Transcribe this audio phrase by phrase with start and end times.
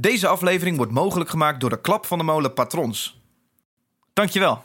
[0.00, 3.20] Deze aflevering wordt mogelijk gemaakt door de Klap van de Molen patrons.
[4.12, 4.62] Dankjewel.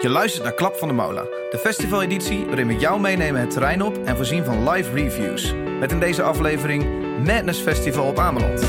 [0.00, 3.82] Je luistert naar Klap van de Molen, de festivaleditie waarin we jou meenemen het terrein
[3.82, 5.54] op en voorzien van live reviews.
[5.80, 6.84] Met in deze aflevering
[7.26, 8.60] Madness Festival op Ameland.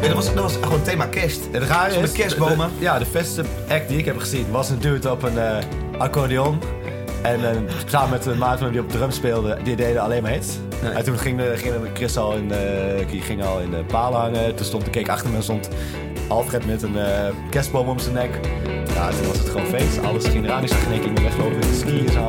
[0.00, 1.40] dat, was, dat was gewoon thema kerst.
[1.52, 2.70] Het Zonder is, kerstbomen.
[2.78, 5.58] de- ja, de beste act die ik heb gezien was een dude op een eh,
[5.98, 6.60] accordeon.
[7.26, 7.56] En eh,
[7.86, 10.58] samen met een maat van hem die op drum speelde, die deden alleen maar hits.
[10.82, 10.92] Nee.
[10.92, 13.84] En toen ging, de, ging de Chris al in de, die ging al in de
[13.84, 14.54] palen hangen.
[14.54, 15.68] Toen stond de keek achter me stond
[16.28, 18.40] Alfred met een eh, kerstboom om zijn nek.
[18.94, 19.98] Ja, toen was het gewoon feest.
[20.02, 20.62] Alles ging eraan.
[20.62, 22.28] Ik zag in één keer weglopen met een ski en ja.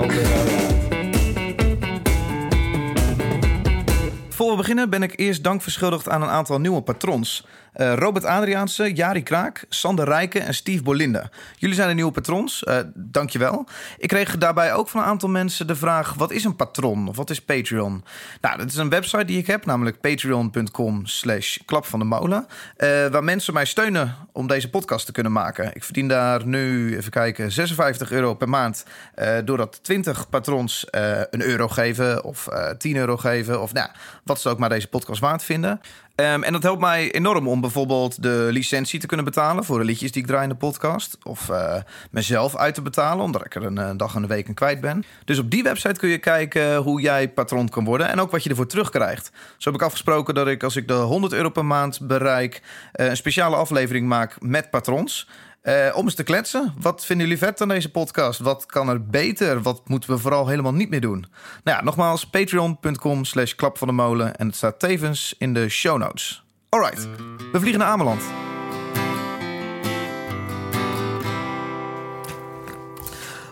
[4.29, 7.45] Voor we beginnen ben ik eerst dank verschuldigd aan een aantal nieuwe patrons.
[7.77, 11.29] Eh, Robert Adriaanse, Jari Kraak, Sander Rijken en Steve Bolinde.
[11.57, 13.67] Jullie zijn de nieuwe patrons, eh dankjewel.
[13.97, 16.13] Ik kreeg daarbij ook van een aantal mensen de vraag...
[16.13, 18.03] wat is een patron of wat is Patreon?
[18.41, 22.47] Nou, dat is een website die ik heb, namelijk patreon.com slash klap van de molen...
[22.77, 25.71] eh, waar mensen mij steunen om deze podcast te kunnen maken.
[25.73, 28.85] Ik verdien daar nu, even kijken, 56 euro per maand...
[29.15, 30.87] eh, doordat 20 patrons
[31.29, 33.61] een euro geven of eh 10 euro geven...
[33.61, 33.89] of nou,
[34.23, 35.81] wat ze ook maar deze podcast waard vinden...
[36.17, 39.85] Ehm, en dat helpt mij enorm om bijvoorbeeld de licentie te kunnen betalen voor de
[39.85, 41.17] liedjes die ik draai in de podcast.
[41.23, 41.75] Of eh,
[42.11, 44.81] mezelf uit te betalen, omdat ik er een, eh, dag en een week in kwijt
[44.81, 45.03] ben.
[45.25, 48.43] Dus op die website kun je kijken hoe jij patron kan worden en ook wat
[48.43, 49.31] je ervoor terugkrijgt.
[49.57, 53.05] Zo heb ik afgesproken dat ik als ik de 100 euro per maand bereik, eh,
[53.05, 55.27] een speciale aflevering maak met patrons.
[55.67, 56.73] Eh, om eens te kletsen.
[56.79, 58.39] Wat vinden jullie vet aan deze podcast?
[58.39, 59.61] Wat kan er beter?
[59.61, 61.25] Wat moeten we vooral helemaal niet meer doen?
[61.63, 64.35] Nou ja, nogmaals, patreon.com slash klap van de molen.
[64.35, 66.43] En het staat tevens in de show notes.
[66.69, 67.07] Alright,
[67.51, 68.21] we vliegen naar Ameland.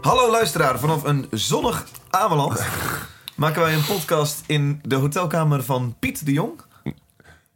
[0.02, 2.66] Hallo luisteraar, vanaf een zonnig Ameland
[3.36, 6.62] maken wij een podcast in de hotelkamer van Piet de Jong.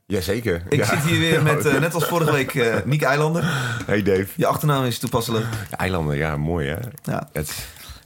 [0.09, 0.61] Jazeker.
[0.69, 0.85] Ik ja.
[0.85, 3.43] zit hier weer met, eh, net als vorige week, eh Niek Eilander.
[3.85, 4.27] Hey Dave.
[4.35, 5.45] Je achternaam is toepasselijk.
[5.69, 6.77] Ja, Eilanden, ja, mooi hè.
[7.03, 7.29] Ja.
[7.31, 7.47] Het,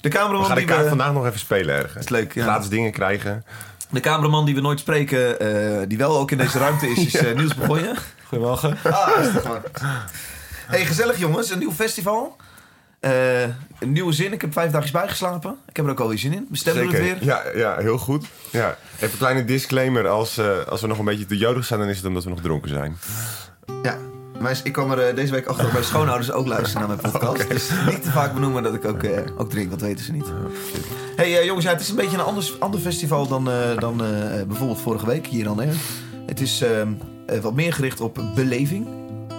[0.02, 0.90] De we cameraman gaan de die kaart we...
[0.90, 2.04] vandaag nog even spelen ergens.
[2.04, 2.44] is leuk, ja.
[2.44, 3.46] Gratis dingen krijgen.
[3.90, 7.22] De cameraman die we nooit spreken, eh, die wel ook in deze ruimte is, is
[7.36, 7.98] Niels Begonnen.
[8.28, 8.78] Goedemorgen.
[8.84, 9.62] Ah, rustig maar.
[10.68, 12.36] Hey, gezellig jongens, een nieuw festival.
[13.04, 13.42] Eh,
[13.80, 15.58] een nieuwe zin, ik heb vijf dagjes bijgeslapen.
[15.68, 16.48] Ik heb er ook alweer zin in.
[16.50, 17.18] We stemmen het weer.
[17.20, 18.26] Ja, ja, heel goed.
[18.50, 18.78] Ja.
[18.96, 20.08] Even een kleine disclaimer.
[20.08, 22.30] Als, eh, als we nog een beetje te jodig zijn, dan is het omdat we
[22.30, 22.98] nog dronken zijn.
[23.84, 23.98] Ja.
[24.40, 27.12] Maar ik kwam er eh, deze week achter dat mijn schoonouders ook luisteren naar mijn
[27.12, 27.50] podcast.
[27.50, 29.06] Dus niet te vaak benoemen dat ik ook,
[29.38, 30.32] ook drink, dat weten ze niet.
[31.16, 33.50] hey, eh, jongens, ja, het is een beetje een ander, ander festival dan,
[33.80, 33.98] dan
[34.48, 35.60] bijvoorbeeld vorige week hier dan.
[35.60, 35.70] Hè.
[36.26, 36.94] Het is ehm,
[37.26, 38.88] eh, wat meer gericht op beleving.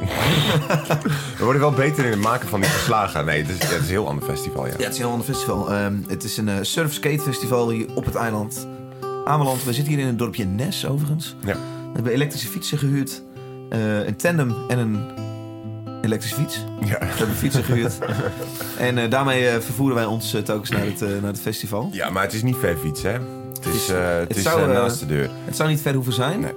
[1.38, 3.24] We worden wel beter in het maken van die verslagen.
[3.24, 4.72] Nee, het is, het is een heel ander festival, ja.
[4.78, 5.72] Ja, het is een heel ander festival.
[5.72, 8.66] Ehm, het is een eh, surf-skate festival hier op het eiland
[9.24, 9.64] Ameland.
[9.64, 11.36] We zitten hier in het dorpje Nes, overigens.
[11.44, 11.52] Ja.
[11.54, 13.22] We hebben elektrische fietsen gehuurd.
[13.70, 14.98] eh, een tandem en een
[16.02, 16.64] elektrische fiets.
[16.80, 16.98] Ja.
[16.98, 17.98] We hebben fietsen gehuurd.
[18.78, 21.88] en eh, daarmee vervoeren wij ons telkens naar het, naar het festival.
[21.92, 23.18] ja, maar het is niet ver fietsen, hè.
[23.54, 25.30] Het is, het het is zou, naast de deur.
[25.44, 26.40] Het zou niet ver hoeven zijn.
[26.40, 26.52] Nee.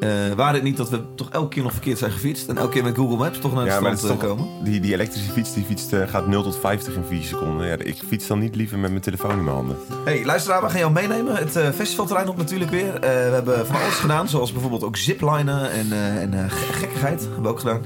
[0.00, 2.48] Eh, waren het niet dat we toch elke keer nog verkeerd zijn gefietst...
[2.48, 4.46] en elke keer met Google Maps toch naar het Ja, is eh, toch, komen?
[4.64, 7.66] die, die elektrische fiets die fietst, eh, gaat 0 tot 50 in 4 seconden.
[7.66, 9.76] Ja, ik fiets dan niet liever met mijn telefoon in mijn handen.
[10.04, 11.34] Hey, luisteraar, we gaan jou meenemen.
[11.36, 12.92] Het eh, festivalterrein op natuurlijk weer.
[13.00, 15.86] We hebben van alles gedaan, zoals bijvoorbeeld ook ziplinen en,
[16.32, 17.80] en ge- gekkigheid hebben we ook gedaan.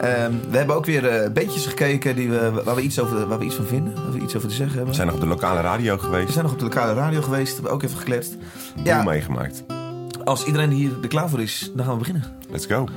[0.00, 3.44] Ehm, we hebben ook weer bandjes gekeken die we, waar, we iets over, waar we
[3.44, 4.90] iets van vinden, waar we iets over te zeggen hebben.
[4.90, 6.32] We zijn nog op de lokale radio We geweest.
[6.32, 8.36] zijn nog op de lokale radio geweest, hebben ook even gekletst.
[8.74, 9.02] Boel Ja.
[9.02, 9.64] meegemaakt.
[10.24, 12.24] Als iedereen hier er klaar voor is, dan gaan we beginnen.
[12.50, 12.88] Let's go.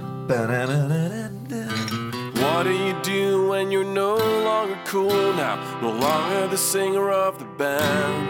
[2.34, 5.58] What do you do when you're no longer cool now?
[5.82, 8.28] No longer the singer of the band.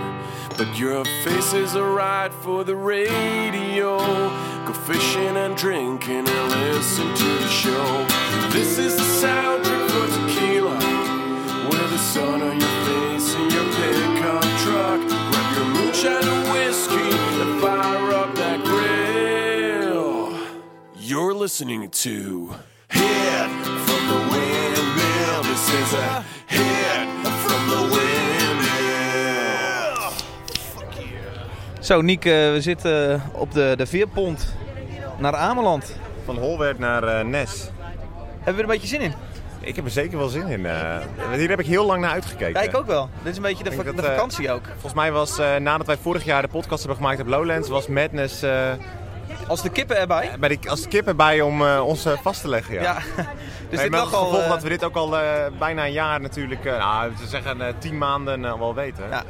[0.58, 3.98] But your face is alright for the radio.
[4.66, 8.06] Go fishing and drinking and listen to the show.
[8.52, 10.78] This is the soundtrack for tequila.
[11.70, 14.17] With the sun on your face in your pickup
[21.48, 22.50] listening to
[22.88, 23.50] Hit
[23.86, 25.42] from the Windmill.
[25.44, 27.08] This is a hit
[27.46, 30.12] from the Windmill.
[31.82, 34.56] Zo, Niek, we zitten op de, de veerpont
[35.18, 35.96] naar Ameland.
[36.26, 37.70] Van Holwerd naar eh, Nes.
[38.36, 39.14] Hebben we er een beetje zin in?
[39.60, 40.66] Ik heb er zeker wel zin in.
[40.66, 40.98] eh.
[41.34, 42.62] hier heb ik heel lang naar uitgekeken.
[42.62, 43.10] Ja, ik ook wel.
[43.24, 44.64] Dit is een beetje de, Ik denk va- dat, de eh, vakantie ook.
[44.72, 47.88] Volgens mij was eh, nadat wij vorig jaar de podcast hebben gemaakt op Lowlands, was
[47.88, 48.72] Madness eh,
[49.48, 50.32] Als de kippen erbij.
[50.40, 52.74] bij de, als kip erbij om eh, ons eh, vast te leggen.
[52.74, 52.82] Ja.
[52.82, 52.98] Ja.
[53.70, 56.22] Dus Nee, dit het gevolg eh, dat we dit ook al eh, bijna een jaar
[56.22, 59.04] natuurlijk, eh, nou, ze zeggen eh, tien maanden eh, wel weten.
[59.10, 59.24] Ja.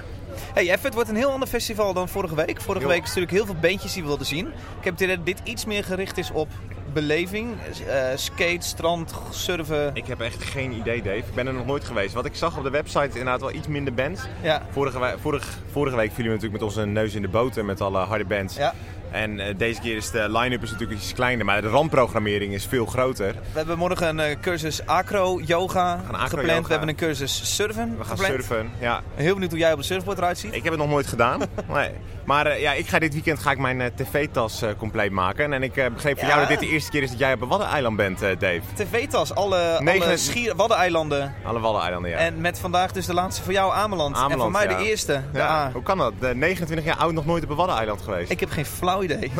[0.53, 2.61] Hey Eff, het wordt een heel ander festival dan vorige week.
[2.61, 2.89] Vorige Jo.
[2.91, 4.47] week is natuurlijk heel veel beentjes die we wilden zien.
[4.79, 6.47] Ik heb dat dit iets meer gericht is op
[6.93, 7.55] beleving.
[7.87, 9.91] eh, skate, strand, surfen.
[9.93, 11.17] Ik heb echt geen idee, Dave.
[11.17, 12.13] Ik ben er nog nooit geweest.
[12.13, 14.21] Wat ik zag op de website is inderdaad wel iets minder bands.
[14.41, 14.61] Ja.
[14.71, 17.81] Vorige, we- vorig, vorige week vielen we natuurlijk met onze neus in de boter met
[17.81, 18.55] alle harde bands.
[18.55, 18.73] Ja.
[19.17, 22.65] En eh, deze keer is de line-up is natuurlijk iets kleiner, maar de randprogrammering is
[22.65, 23.31] veel groter.
[23.33, 26.65] We hebben morgen een eh, cursus acro-yoga gepland.
[26.65, 28.33] We hebben een cursus surfen We gaan gepland.
[28.33, 28.69] surfen.
[28.79, 30.53] Ja, Heel benieuwd hoe jij op een surfboard eruit ziet.
[30.53, 31.39] ik heb het nog nooit gedaan.
[31.73, 31.89] nee.
[32.25, 35.53] Maar eh, ja, ik ga dit weekend ga ik mijn tv-tas compleet maken.
[35.53, 36.33] En ik begreep van Ja.
[36.35, 38.61] jou dat dit de eerste keer is dat jij op een Waddeneiland bent, Dave.
[38.75, 41.33] TV-tas, alle, Negen- alle schier, Waddeneilanden.
[41.45, 42.17] Alle Waddeneilanden, ja.
[42.17, 44.15] En met vandaag dus de laatste voor jou Ameland.
[44.31, 44.77] en voor mij ja.
[44.77, 45.47] de eerste, de ja.
[45.49, 45.71] A.
[45.71, 46.13] Hoe kan dat?
[46.19, 48.31] De 29 jaar oud nog nooit op een Waddeneiland geweest.
[48.31, 49.31] Ik heb geen flauw idee.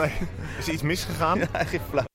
[0.59, 1.39] Is er iets misgegaan?
[1.53, 2.05] Ja, geen flauw.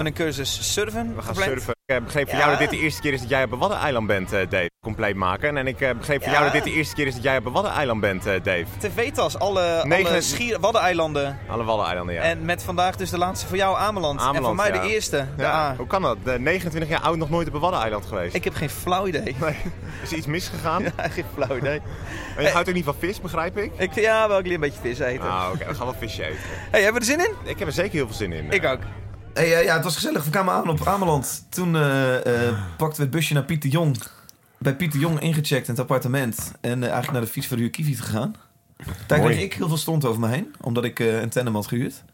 [0.00, 1.50] We hebben een cursus surfen We gaan gepland.
[1.50, 1.74] surfen.
[1.86, 2.44] Ik eh, begreep van Ja.
[2.44, 4.70] jou dat dit de eerste keer is dat jij op een Waddeneiland bent, eh, Dave.
[4.84, 5.56] Compleet maken.
[5.56, 6.38] En ik eh, begreep van Ja.
[6.38, 8.64] jou dat dit de eerste keer is dat jij op een Waddeneiland bent, Dave.
[8.78, 11.38] TV-tas, alle, Negen- alle schier, Waddeneilanden.
[11.48, 12.20] Alle Waddeneilanden, ja.
[12.20, 14.18] En met vandaag dus de laatste voor jou Ameland.
[14.20, 14.80] en voor Ameland, mij ja.
[14.82, 15.44] de eerste, de.
[15.46, 15.74] A.
[15.76, 16.16] Hoe kan dat?
[16.24, 18.34] De 29 jaar oud nog nooit op een Waddeneiland geweest.
[18.34, 19.36] Ik heb geen flauw idee.
[19.40, 19.56] Nee.
[20.02, 20.82] Is er iets misgegaan?
[20.96, 21.80] Ja, geen flauw idee.
[22.36, 23.72] En je houdt ook niet van vis, begrijp ik?
[23.76, 25.30] Ik, ja, wel een beetje vis eten.
[25.30, 25.66] Ah, oké.
[25.68, 26.38] We gaan wel visje eten.
[26.70, 27.50] Hey, hebben we er zin in?
[27.50, 28.50] Ik heb er zeker heel veel zin in.
[28.50, 28.78] Ik ook.
[29.34, 30.24] Hey, eh, ja, het was gezellig.
[30.24, 31.46] We kwamen aan op Ameland.
[31.48, 33.96] Toen eh, pakten we het busje naar Pieter Jong.
[34.58, 36.52] Bij Pieter Jong ingecheckt in het appartement.
[36.60, 38.34] En eigenlijk naar de fietsverhuur Kiviet gegaan.
[39.06, 40.54] Daar kreeg ik heel veel stront over me heen.
[40.60, 42.04] Omdat ik een tandem had gehuurd.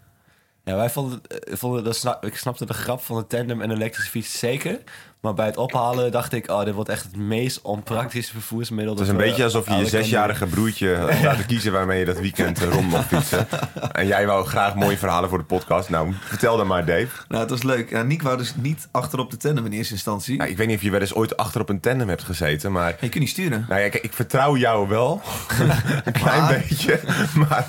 [0.65, 4.11] Ja, wij vonden, vonden dat ik snapte de grap van de tandem en de elektrische
[4.11, 4.81] fiets zeker.
[5.27, 8.95] Maar bij het ophalen dacht ik, oh, dit wordt echt het meest onpraktische vervoersmiddel.
[8.95, 12.19] Het is een beetje alsof je je zesjarige broertje had laten kiezen waarmee je dat
[12.21, 13.47] weekend rond mocht fietsen.
[13.93, 15.89] En jij wou graag mooie verhalen voor de podcast.
[15.91, 17.09] Nou, vertel dan maar, Dave.
[17.29, 17.91] Nou, het was leuk.
[17.91, 20.37] Ja, Nick wou dus niet achterop de tandem in eerste instantie.
[20.37, 22.73] Nou, ik weet niet of je wel eens ooit achter op een tandem hebt gezeten,
[22.73, 22.91] maar...
[23.01, 23.67] Je kunt niet sturen.
[23.69, 25.21] Nou ja, kijk, ik vertrouw jou wel.
[26.05, 27.01] een klein Maar- beetje.
[27.35, 27.67] Maar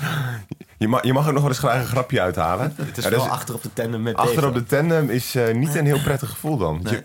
[0.78, 2.72] je mag, je mag er nog wel eens graag een grapje uithalen.
[2.76, 4.46] Het is Ja, wel is- achter op de tandem met achter Dave.
[4.48, 6.80] op de tandem is eh, niet een heel prettig gevoel dan.
[6.82, 6.92] Nee.
[6.94, 7.02] Je,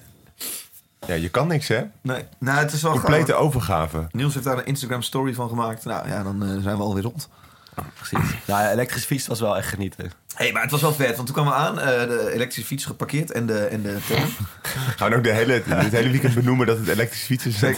[1.08, 1.82] ja, je kan niks, hè?
[2.02, 2.24] Nee.
[2.40, 4.08] Nou, het is wel Complete overgave.
[4.12, 5.86] Niels heeft daar een Instagram story van gemaakt.
[5.86, 7.30] Nou ja, dan eh, zijn we alweer rond.
[7.94, 8.30] Precies.
[8.48, 10.04] Nou, ja, elektrische fiets was wel echt genieten.
[10.04, 11.16] Hé, hey, maar het was wel vet.
[11.16, 11.80] Want toen kwamen we aan.
[11.80, 13.98] eh, de elektrische fiets geparkeerd en de, en de.
[14.98, 17.76] Gaan we ook de hele, het hele weekend benoemen dat het elektrische fietsen zijn.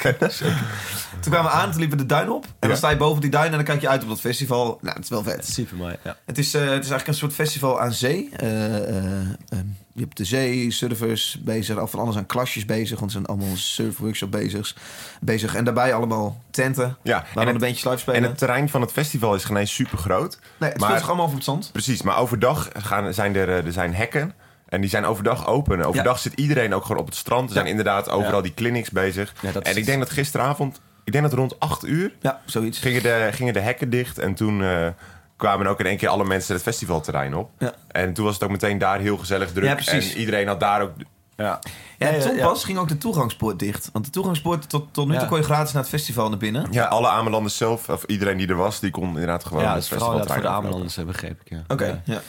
[1.19, 2.44] toen kwamen we aan, toen liepen we de duin op.
[2.45, 2.68] En Ja.
[2.68, 4.78] dan sta je boven die duin en dan kijk je uit op dat festival.
[4.81, 5.48] Nou, het is wel vet.
[5.48, 6.18] Super mooi, ja.
[6.25, 8.30] Het is, eh, het is eigenlijk een soort festival aan zee.
[8.36, 9.19] Eh, eh,
[9.50, 9.60] eh,
[9.97, 13.00] je hebt de zee, surfers bezig, of van alles aan klasjes bezig.
[13.00, 14.75] Want er zijn allemaal surfworkshop bezig,
[15.21, 15.56] bezig.
[15.56, 16.97] En daarbij allemaal tenten.
[17.03, 18.24] Ja, Waar en dan een het, beetje live en spelen.
[18.30, 20.39] het terrein van het festival is geen eens super groot.
[20.57, 21.69] nee, het maar- speelt zich allemaal over het zand.
[21.71, 24.33] Precies, maar overdag gaan, zijn er, eh, er zijn hekken.
[24.65, 25.80] En die zijn overdag open.
[25.80, 27.47] En overdag zit iedereen ook gewoon op het strand.
[27.47, 28.42] Er zijn inderdaad overal Ja.
[28.42, 29.33] die clinics bezig.
[29.62, 32.80] En ik denk dat gisteravond, ik denk dat rond 8 uur, Ja, zoiets.
[32.80, 34.18] gingen de, gingen de hekken dicht.
[34.19, 34.88] En toen eh,
[35.36, 37.50] kwamen ook in één keer alle mensen het festivalterrein op.
[37.60, 37.74] Ja.
[37.88, 39.66] En toen was het ook meteen daar heel gezellig druk.
[39.66, 40.14] Ja, precies.
[40.14, 40.92] En iedereen had daar ook...
[41.38, 41.60] Ja, Ja,
[41.98, 42.48] en Ja, ja, toen ja.
[42.48, 43.90] pas ging ook de toegangspoort dicht.
[43.94, 45.28] Want de toegangspoort, tot, tot nu toe Ja.
[45.28, 46.68] kon je gratis naar het festival naar binnen.
[46.72, 49.92] Ja, alle Amelanders zelf, of iedereen die er was, die kon inderdaad gewoon ja het
[49.92, 51.50] inderdaad voor de Amelanders, begreep ik.
[51.50, 51.64] Ja.
[51.68, 52.02] Oké, Ja.
[52.04, 52.22] ja.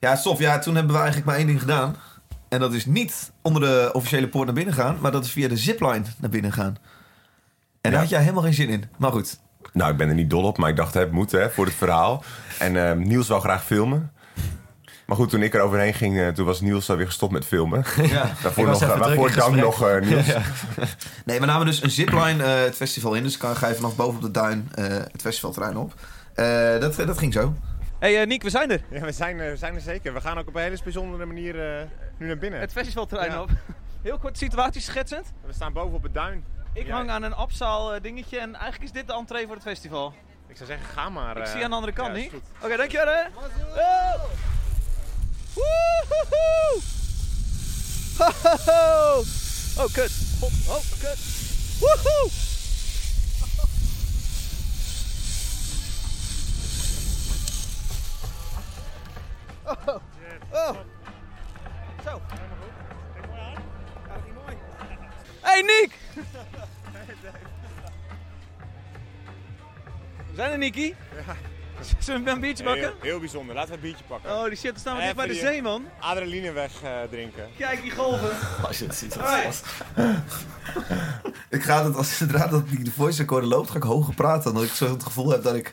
[0.00, 0.38] Ja, stof.
[0.38, 1.96] Ja, toen hebben we eigenlijk maar één ding gedaan.
[2.48, 5.48] En dat is niet onder de officiële poort naar binnen gaan, maar dat is via
[5.48, 6.76] de zipline naar binnen gaan.
[7.80, 7.98] En daar Ja.
[7.98, 8.84] had jij helemaal geen zin in.
[8.98, 9.38] Maar goed.
[9.72, 11.64] Nou, ik ben er niet dol op, maar ik dacht, hè, het moet hè, voor
[11.64, 12.24] het verhaal.
[12.58, 14.12] En eh, Niels wou graag filmen.
[15.06, 17.84] Maar goed, toen ik er overheen ging, eh, toen was Niels alweer gestopt met filmen.
[18.02, 18.30] Ja.
[18.42, 20.26] Daarvoor, Ik was nog, even eh, waarvoor druk in dank nog, eh, Niels.
[21.24, 23.22] Nee, we namen dus een zipline eh, het festival in.
[23.22, 25.92] Dus dan ga je vanaf boven op de duin eh, het festivalterrein op.
[26.34, 27.54] Eh, dat, dat ging zo.
[27.98, 28.80] Hey uh, Niek, we zijn er.
[28.90, 30.12] Ja, we zijn, er- we zijn er zeker.
[30.14, 31.82] We gaan ook op een hele bijzondere manier eh,
[32.18, 32.60] nu naar binnen.
[32.60, 33.40] Het festivalterrein Ja.
[33.42, 33.50] op.
[34.02, 35.26] Heel kort situatie schetsend.
[35.46, 36.44] We staan boven op het duin.
[36.74, 36.92] Ik Ja.
[36.94, 40.14] hang aan een Abzaal eh, dingetje en eigenlijk is dit de entree voor het festival.
[40.48, 41.36] Ik zou zeggen, ga maar.
[41.36, 41.48] Ik eh.
[41.48, 42.30] zie je aan de andere kant, ja, niet?
[42.30, 42.42] goed.
[42.62, 43.20] Oké, dankjewel hè.
[43.20, 44.24] Oh.
[45.54, 46.80] Woehoehoe.
[48.18, 49.18] Hohoho.
[49.78, 50.12] Oh, kut.
[50.68, 51.18] Oh, kut.
[51.80, 52.30] Woehoe.
[59.64, 60.00] Oh.
[60.52, 60.76] Oh.
[62.04, 62.20] Zo.
[65.40, 65.94] Hey Niek!
[70.30, 70.94] We zijn er, Niki.
[71.98, 72.82] Zullen we een biertje pakken?
[72.82, 73.54] Heel, heel bijzonder.
[73.54, 74.30] Laten we een biertje pakken.
[74.32, 75.84] Oh, die shit, we staan we dicht bij de zee, man.
[76.00, 77.48] Adrenaline weg eh, drinken.
[77.58, 78.30] Kijk die golven.
[78.66, 79.18] Als je het ziet.
[79.18, 79.62] Alright.
[81.50, 84.50] Ik ga het, als zodra dat die de voice recorder loopt, ga ik hoger praten.
[84.50, 85.70] Omdat ik zo het gevoel heb dat ik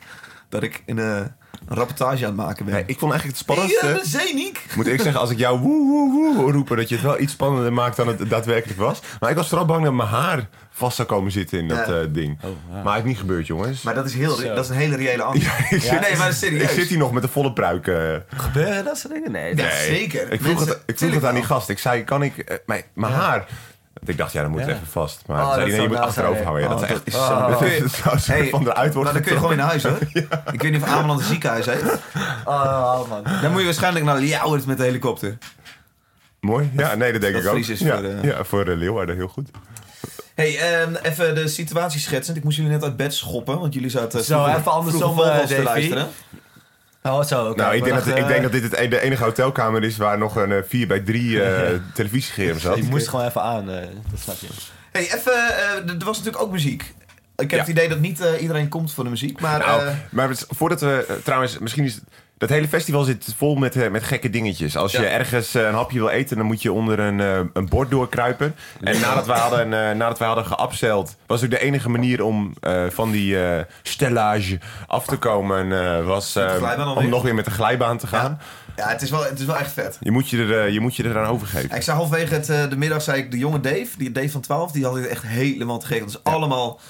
[0.50, 2.74] dat ik een, eh, een rapportage aan het maken ben.
[2.74, 3.86] Nee, ik vond eigenlijk het spannendste...
[3.86, 4.64] ja, de zeeniek!
[4.76, 7.32] Moet ik zeggen, als ik jou woe woe woe roepen, dat je het wel iets
[7.32, 9.00] spannender maakt dan het daadwerkelijk was.
[9.20, 12.00] Maar ik was vooral bang dat mijn haar vast zou komen zitten in dat Ja.
[12.00, 12.38] eh, ding.
[12.84, 13.82] Maar het is niet gebeurd, jongens.
[13.82, 14.54] Maar dat is, heel, Zo.
[14.54, 15.70] dat is een hele reële antwoord.
[15.70, 16.62] ik, zit, nee, maar serieus.
[16.62, 17.86] ik zit hier nog met een volle pruik.
[17.86, 18.14] eh.
[18.36, 19.32] Gebeuren dat soort dingen?
[19.32, 19.54] Nee.
[19.86, 20.32] Zeker.
[20.32, 21.68] Ik vroeg, Mensen- het, ik vroeg het aan die gast.
[21.68, 22.60] Ik zei, kan ik...
[22.66, 23.46] mijn mijn haar...
[24.04, 25.22] Ik dacht, ja, dan moet het even vast.
[25.26, 26.62] Maar Oh, zei nee, je moet achterover houden.
[26.62, 26.88] Ja, dat Oh,
[27.66, 27.80] is echt...
[27.80, 29.98] dat zou zo Hey, van eruit worden Nou, dan kun je gewoon in huis hoor.
[30.54, 31.82] Ik weet niet of Ameland een ziekenhuis heeft.
[32.44, 33.22] Oh, man.
[33.42, 35.38] Dan moet je waarschijnlijk naar Ljouwert met de helikopter.
[36.40, 36.70] Mooi.
[36.76, 37.56] Ja, nee, dat denk Dat ik ook.
[37.58, 39.50] Is ja, voor, eh, ja, voor uh, Leeuwarden heel goed.
[40.34, 42.36] hey, ehm, even de situatie schetsen.
[42.36, 45.38] Ik moest jullie net uit bed schoppen, want jullie zaten Zo, vroeger- even andersom, eh,
[45.38, 46.08] te luisteren.
[47.02, 47.46] Oh, zo.
[47.48, 47.62] oké.
[47.62, 49.82] nou, ik denk, Maar dat, ik eh, denk dat dit het, e- de enige hotelkamer
[49.84, 51.40] is waar nog een 4 bij 3
[51.94, 52.76] televisiescherm zat.
[52.76, 54.46] Je moest gewoon even aan, eh, dat snap je.
[54.92, 56.82] Hey, even, eh, er was natuurlijk ook muziek.
[57.36, 57.58] Ik heb Ja.
[57.58, 59.58] het idee dat niet eh, iedereen komt voor de muziek, maar...
[59.58, 62.00] Nou, eh, maar voordat we eh, trouwens, misschien is
[62.40, 64.76] dat hele festival zit vol met, eh, met gekke dingetjes.
[64.76, 65.08] Als je Ja.
[65.08, 68.54] ergens eh, een hapje wil eten, dan moet je onder een, eh, een bord doorkruipen.
[68.80, 72.54] En nadat we hadden, nadat we hadden was ook de enige manier om
[72.88, 73.36] van die
[73.82, 75.68] stellage af te komen,
[76.06, 76.36] was
[76.96, 78.40] om nog weer met de glijbaan te gaan.
[78.76, 79.96] ja, het is, wel, het is wel echt vet.
[80.00, 81.76] Je, moet je, er, je moet je eraan overgeven.
[81.76, 84.72] Ik zei halverwege het, de middag, zei ik, de jonge Dave, die Dave van 12,
[84.72, 85.98] die had het echt helemaal te gek.
[86.00, 86.80] Dat is allemaal...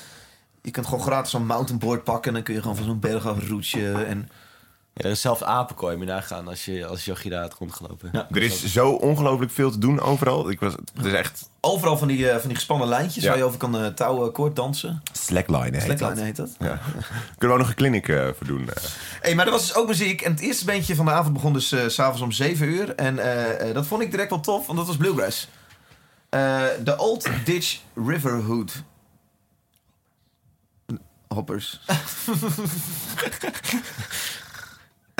[0.62, 3.26] Je kunt gewoon gratis zo'n mountainboard pakken en dan kun je gewoon van zo'n berg
[3.26, 3.92] af roetje.
[3.92, 4.28] En
[4.94, 8.08] Ja, er is zelfs apenkooi moet je nagaan als je als Yogi daar had rondgelopen.
[8.12, 8.28] Ja.
[8.30, 10.50] Er is zo ongelooflijk veel te doen overal.
[10.50, 13.28] Ik was, het is echt overal van die, eh, van die gespannen lijntjes Ja.
[13.28, 15.02] waar je over kan eh, touwen, kort dansen.
[15.12, 15.98] slackline heet dat.
[15.98, 16.50] Slackline heet dat.
[16.58, 16.80] Ja.
[17.38, 18.68] Kunnen we ook nog een clinic eh, voor doen.
[18.70, 18.82] eh.
[19.20, 20.20] Hey, maar er was dus ook muziek.
[20.22, 22.94] En het eerste bandje van de avond begon dus s s'avonds om 7 uur.
[22.94, 23.16] En
[23.74, 25.48] dat vond ik direct wel tof, want dat was Bluegrass.
[26.28, 28.82] Eh, De Old Ditch Riverhood.
[31.28, 31.80] Hoppers.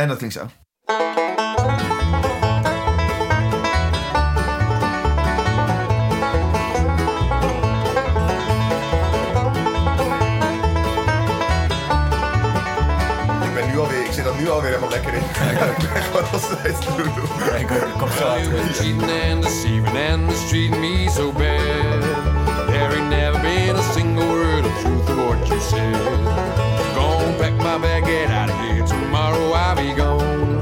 [0.01, 0.43] en dat klinkt zo.
[0.43, 0.49] Ik
[13.55, 15.21] ben nu alweer, ik zit er nu alweer helemaal lekker in.
[15.83, 17.07] ik ben gewoon nog steeds te doen.
[17.61, 17.67] Ik
[17.99, 22.03] kom zo been cheating and deceiving and mistreating me so bad.
[22.67, 26.59] There ain't never been a single word of truth of what you said.
[27.41, 27.79] Pack my
[29.71, 30.61] I'll be gone.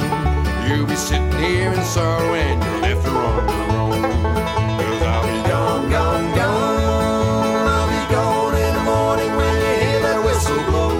[0.69, 4.03] You'll be sitting here in sorrow and you're left to run own.
[4.03, 7.69] Cause I'll be gone, gone, gone.
[7.69, 10.91] I'll be gone in the morning when you hear that whistle blow.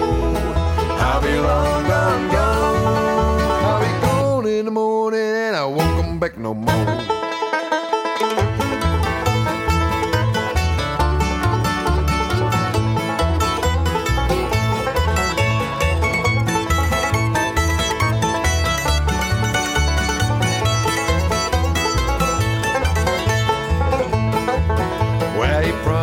[0.97, 3.63] I'll be long gone, gone.
[3.63, 7.18] I'll be gone in the morning and I won't come back no more.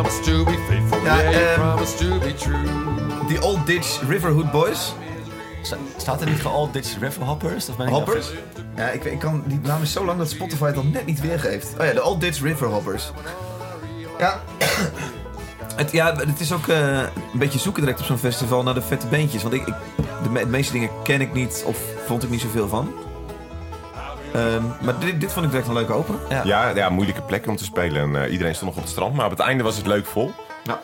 [0.07, 1.05] To be faithful.
[1.05, 2.65] Ja, yeah, you ehm, to be true.
[3.29, 4.95] The Old Ditch Riverhood Boys.
[5.63, 7.69] Sta- Staat er niet gewoon Old Ditch River Hoppers?
[7.69, 8.31] Of ben ik nou Hoppers?
[8.77, 11.21] Ja, ik, ik kan, die naam is zo lang dat Spotify het al net niet
[11.21, 11.75] weergeeft.
[11.81, 13.13] Oh ja, de Old Ditch River Hoppers.
[14.19, 14.41] Ja.
[15.77, 18.83] Het, ja, het is ook eh, een beetje zoeken direct op zo'n festival naar de
[18.83, 19.43] vette beentjes.
[19.43, 19.75] Want ik, ik,
[20.23, 22.93] de, me- de meeste dingen ken ik niet of vond ik niet zoveel van.
[24.37, 26.21] Ehm, maar dit, dit vond ik direct een leuke opener.
[26.45, 28.03] Ja, ja, moeilijke plekken om te spelen.
[28.03, 29.15] En, eh, iedereen stond nog op het strand.
[29.15, 30.33] Maar op het einde was het leuk vol.
[30.65, 30.81] Ja.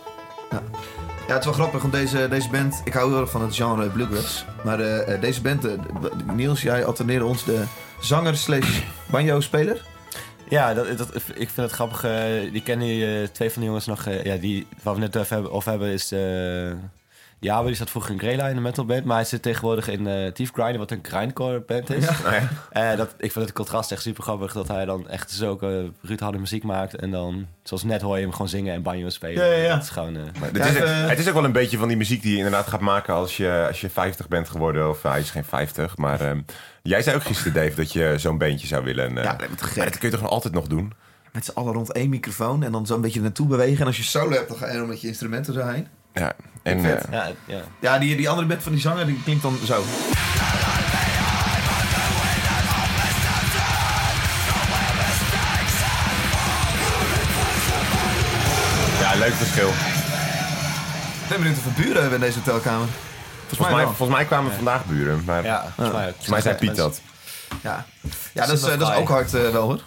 [0.51, 0.63] Ja.
[1.27, 2.81] Ja, het is wel grappig, want deze, deze band...
[2.85, 4.45] Ik hou heel erg van het genre bluegrass.
[4.65, 5.67] Maar eh, eh, deze band...
[6.35, 7.63] Niels, jij alterneerde ons de
[8.01, 8.81] zanger slash
[9.11, 9.83] banjo-speler.
[10.49, 12.01] Ja, dat, dat, ik vind het grappig.
[12.53, 14.07] die kennen die, eh, twee van de jongens nog.
[14.07, 16.13] eh, ja, die, waar we net even hebben, over hebben is...
[17.43, 19.05] Jabe, die zat vroeger in Greyline, in de metalband.
[19.05, 22.05] Maar hij zit tegenwoordig in eh Thief Grinder, wat een grindcore band is.
[22.05, 22.49] Ja.
[22.71, 26.39] Eh, dat, ik vind het contrast echt super grappig dat hij dan echt zulke bruutharde
[26.39, 26.95] muziek maakt.
[26.95, 29.45] En dan, zoals net hoor je hem gewoon zingen en banjo spelen.
[29.47, 29.75] Ja, ja, ja.
[29.75, 30.17] Dat is gewoon...
[30.17, 32.31] eh, Maar het, is, even- het is ook wel een beetje van die muziek die
[32.31, 34.89] je inderdaad gaat maken als je, als je 50 bent geworden.
[34.89, 35.97] Of hij is geen 50.
[35.97, 36.41] Maar ehm,
[36.83, 39.05] jij zei ook gisteren, Dave, dat je zo'n beentje zou willen.
[39.09, 40.93] En, eh, Ja, dat maar dat kun je toch nog altijd nog doen?
[41.33, 43.81] Met z'n allen rond één microfoon en dan zo een beetje naartoe bewegen.
[43.81, 45.87] En als je solo hebt, dan ga je er met je instrumenten zo heen.
[46.13, 46.33] Ja.
[46.63, 47.61] En eh, ja, ja.
[47.81, 49.85] Ja, die, die andere band van die zanger, die klinkt dan zo.
[59.01, 59.69] ja, leuk verschil.
[59.69, 62.89] Ik ben benieuwd of we buren hebben in deze hotelkamer.
[63.47, 65.25] Volgens mij, volgens mij kwamen vandaag buren.
[65.25, 67.01] Maar ja, volgens mij volgens mij zei Piet dat.
[67.63, 67.87] Ja,
[68.33, 69.81] ja dat, is, eh, dat is ook hard eh, wel hoor.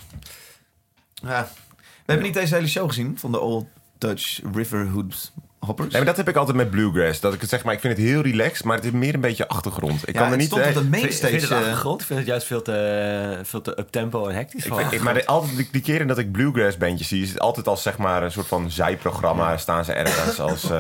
[1.14, 1.48] Ja.
[1.76, 3.66] We hebben niet deze hele show gezien van de Old
[3.98, 5.32] Dutch Riverhood
[5.66, 5.88] hoppers.
[5.88, 7.20] Nee, maar dat heb ik altijd met bluegrass.
[7.20, 9.22] Dat ik het zeg maar, ik vind het heel relaxed, maar het is meer een
[9.22, 10.02] beetje achtergrond.
[10.08, 10.48] Ik Ja, kan er het niet.
[10.48, 11.28] stond op eh, de mainstage.
[11.28, 12.02] vind je het eh, achtergrond?
[12.02, 14.64] Ik vind het juist veel te, veel te up-tempo en hectisch.
[14.66, 17.22] ik voor vind- ik- maar de- altijd die, die keren dat ik bluegrass bandjes zie,
[17.24, 19.58] is het altijd als zeg maar een soort van zijprogramma.
[19.58, 20.80] Staan ze ergens als eh,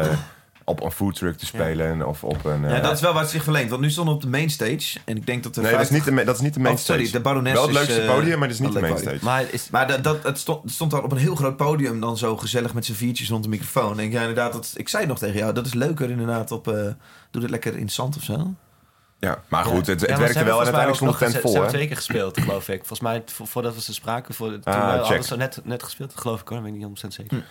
[0.67, 2.61] op een foodtruck te spelen of op een.
[2.61, 3.69] ja, eh, dat is wel waar het zich verleent.
[3.69, 4.99] Want nu stonden we op de mainstage.
[5.05, 6.59] En ik denk dat de nee, dat is 50 niet de, dat is niet de
[6.59, 7.17] Oh, main sorry, stage.
[7.17, 9.03] de Barones Wel het leukste eh, podium, maar dat is niet de een leuk main
[9.03, 9.19] podium.
[9.19, 9.33] stage.
[9.43, 11.99] Maar is, Maar dat, dat, het, stond, het stond daar op een heel groot podium
[11.99, 13.99] dan zo gezellig met z'n viertjes rond de microfoon.
[13.99, 16.67] En ja, inderdaad, dat, ik zei nog tegen jou, dat is leuker inderdaad op...
[16.67, 16.73] eh,
[17.31, 18.53] doe dit lekker in het zand of zo.
[19.19, 21.49] Ja, maar goed, het, het Ja, werkte wel en uiteindelijk stond nog- tent vol.
[21.51, 22.77] Ze hebben twee keer gespeeld, geloof ik.
[22.77, 25.83] Volgens mij, vo- voordat we ze spraken, voor, toen Ah, we hadden ze net, net
[25.83, 26.57] gespeeld, geloof ik hoor.
[26.61, 27.45] Dat weet ik niet 100% zeker.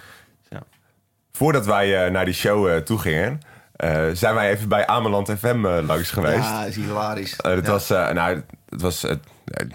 [1.36, 3.40] Voordat wij eh, naar die show eh, toe gingen,
[3.76, 6.44] eh, zijn wij even bij Ameland FM eh, langs geweest.
[6.44, 7.36] Ja, is hilarisch.
[7.36, 7.70] Eh, het Ja.
[7.72, 9.06] was, eh, nou, het was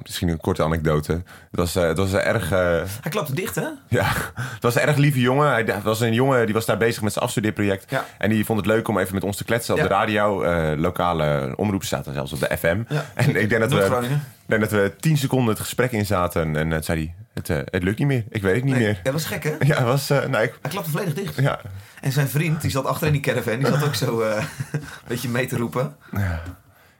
[0.03, 1.11] misschien een korte anekdote.
[1.11, 1.23] Het
[1.59, 2.59] was, eh, het was een erg, eh,
[3.01, 3.65] Hij klapte dicht, hè?
[3.87, 5.49] ja, het was een erg lieve jongen.
[5.49, 7.91] Hij het was een jongen die was daar bezig met zijn afstudeerproject.
[7.91, 8.05] Ja.
[8.17, 9.87] En die vond het leuk om even met ons te kletsen op Ja.
[9.87, 10.41] de radio.
[10.41, 12.81] eh, lokale omroep staat er zelfs op de FM.
[12.87, 13.05] Ja.
[13.15, 14.15] En ik denk dat we, Noord-Groningen.
[14.17, 16.55] ik denk dat we tien seconden het gesprek in zaten.
[16.55, 18.23] En het zei hij, het, het lukt niet meer.
[18.29, 18.99] Ik weet het niet Nee, meer.
[19.03, 19.51] dat was gek, hè?
[19.67, 21.35] Ja, het was, eh, nee, ik- Hij klapte volledig dicht.
[21.35, 21.59] ja.
[22.01, 24.81] En zijn vriend, die zat achter in die caravan, die zat ook zo eh, een
[25.07, 25.95] beetje mee te roepen.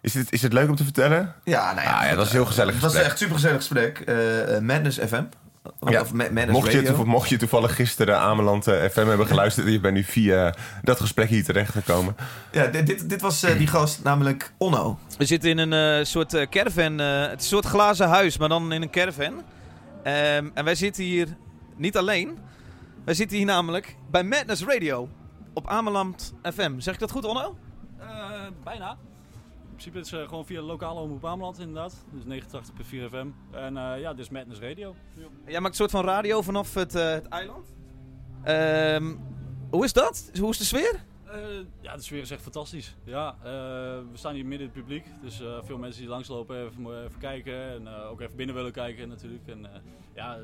[0.01, 1.33] Is, het, is het leuk om te vertellen?
[1.43, 1.93] Ja, nou ja.
[1.97, 3.11] Ah, ja, dat was een heel gezellig Het was gesprek.
[3.11, 3.99] echt een supergezellig gesprek.
[3.99, 5.23] Eh, eh, Madness FM.
[5.89, 6.01] Ja.
[6.01, 6.93] of Ma- Madness Mocht je, Radio.
[6.93, 9.65] toev- mocht je toevallig gisteren Ameland FM hebben geluisterd...
[9.65, 10.53] en je bent nu via
[10.83, 12.15] dat gesprek hier terecht gekomen.
[12.51, 14.99] Ja, dit, dit, dit was die gast, namelijk Onno.
[15.17, 16.99] We zitten in een eh, soort eh, caravan.
[16.99, 19.33] eh, het is een soort glazen huis, maar dan in een caravan.
[20.03, 21.27] Ehm, en wij zitten hier
[21.75, 22.37] niet alleen.
[23.09, 25.09] Wij zitten hier namelijk bij Madness Radio.
[25.53, 26.79] Op Ameland FM.
[26.79, 27.57] Zeg ik dat goed, Onno?
[27.97, 28.91] Eh, bijna.
[28.91, 32.05] In principe is het eh, gewoon via de lokale omroep Ameland inderdaad.
[32.11, 33.27] Dus 89.4 FM.
[33.51, 34.95] En eh, ja, dit is Madness Radio.
[35.45, 37.75] Jij maakt een soort van radio vanaf het, eh, het eiland.
[38.43, 39.15] Ehm,
[39.69, 40.31] hoe is dat?
[40.39, 41.03] Hoe is de sfeer?
[41.25, 41.39] Eh,
[41.81, 42.95] ja, de sfeer is echt fantastisch.
[43.03, 43.49] Ja, eh,
[44.11, 45.05] we staan hier midden in het publiek.
[45.21, 47.69] Dus eh, veel mensen die langslopen even, even kijken.
[47.69, 49.47] En eh, ook even binnen willen kijken natuurlijk.
[49.47, 49.79] En eh,
[50.15, 50.37] ja,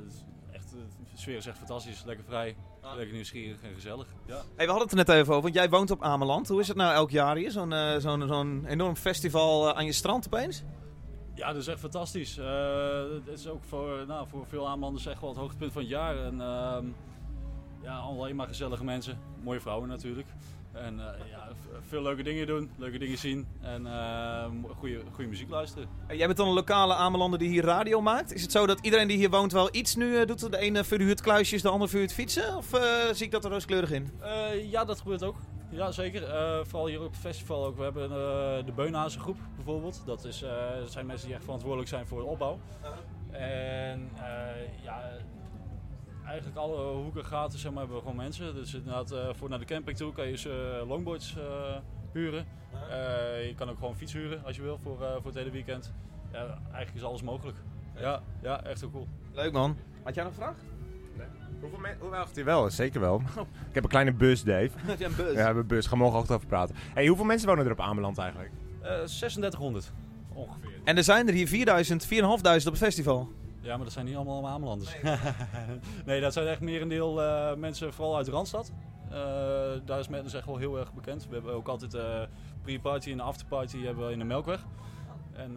[1.11, 2.03] de sfeer is echt fantastisch.
[2.03, 4.07] Lekker vrij, lekker nieuwsgierig en gezellig.
[4.25, 4.33] Ja.
[4.33, 6.47] Hey, we hadden het er net even over, want jij woont op Ameland.
[6.47, 7.51] Hoe is het nou elk jaar hier?
[7.51, 10.63] Zo'n eh, zo'n zo'n enorm festival eh, aan je strand opeens?
[11.35, 12.37] Ja, dat is echt fantastisch.
[12.37, 15.91] Eh, het is ook voor, nou, voor veel aanlanders echt wel het hoogtepunt van het
[15.91, 16.17] jaar.
[16.17, 16.85] En ehm,
[17.81, 19.19] ja, alleen maar gezellige mensen.
[19.43, 20.27] Mooie vrouwen natuurlijk.
[20.75, 21.47] En eh, ja,
[21.87, 23.47] veel leuke dingen doen, leuke dingen zien.
[23.61, 24.45] En eh,
[24.77, 25.89] goede, goede muziek luisteren.
[26.07, 28.33] En jij bent dan een lokale Amelander die hier radio maakt.
[28.33, 30.51] Is het zo dat iedereen die hier woont wel iets nu eh, doet?
[30.51, 32.57] De ene verhuurt kluisjes, de ander verhuurt fietsen?
[32.57, 32.69] Of
[33.11, 34.11] zie ik dat er rooskleurig in?
[34.69, 35.35] Ja, dat gebeurt ook.
[35.69, 36.21] Ja, zeker.
[36.65, 37.77] Vooral hier op het festival ook.
[37.77, 38.09] We hebben
[38.65, 40.01] de Beunhazen groep bijvoorbeeld.
[40.05, 40.39] Dat, is,
[40.79, 42.59] dat zijn mensen die echt verantwoordelijk zijn voor de opbouw.
[43.31, 44.09] En
[44.83, 45.01] ja,
[46.25, 48.55] eigenlijk alle hoeken gratis zeg maar, hebben we gewoon mensen.
[48.55, 50.53] Dus inderdaad, eh, voor naar de camping toe kan je dus, eh,
[50.87, 51.75] longboards eh,
[52.11, 52.45] huren.
[52.89, 55.51] Eh, je kan ook gewoon fiets huren als je wil voor, eh, voor het hele
[55.51, 55.93] weekend.
[56.31, 57.57] Ja, eigenlijk is alles mogelijk.
[57.95, 59.07] Ja, ja echt heel cool.
[59.33, 59.77] Leuk man.
[60.03, 60.55] Had jij nog een vraag?
[61.59, 62.01] Hoeveel mensen...
[62.01, 62.69] Hoe wacht hij wel?
[62.69, 63.21] Zeker wel.
[63.69, 64.69] Ik heb een kleine bus, Dave.
[64.85, 65.25] Heb jij een bus?
[65.27, 65.87] Ja, we hebben een bus.
[65.87, 66.75] Gaan we morgenochtend over praten.
[66.93, 68.51] Hey, hoeveel mensen wonen er op Ameland eigenlijk?
[68.81, 69.91] Eh 3600
[70.33, 70.69] ongeveer.
[70.83, 73.31] En er zijn er hier 4000, 4500 op het festival.
[73.65, 74.95] Ja, maar dat zijn niet allemaal Amelanders.
[76.05, 78.73] nee, dat zijn echt merendeel eh mensen vooral uit Randstad.
[79.09, 79.15] Eh,
[79.85, 81.27] daar is Madness echt wel heel erg bekend.
[81.27, 82.21] We hebben ook altijd eh
[82.61, 84.65] pre-party en afterparty hebben we in de Melkweg.
[85.33, 85.51] En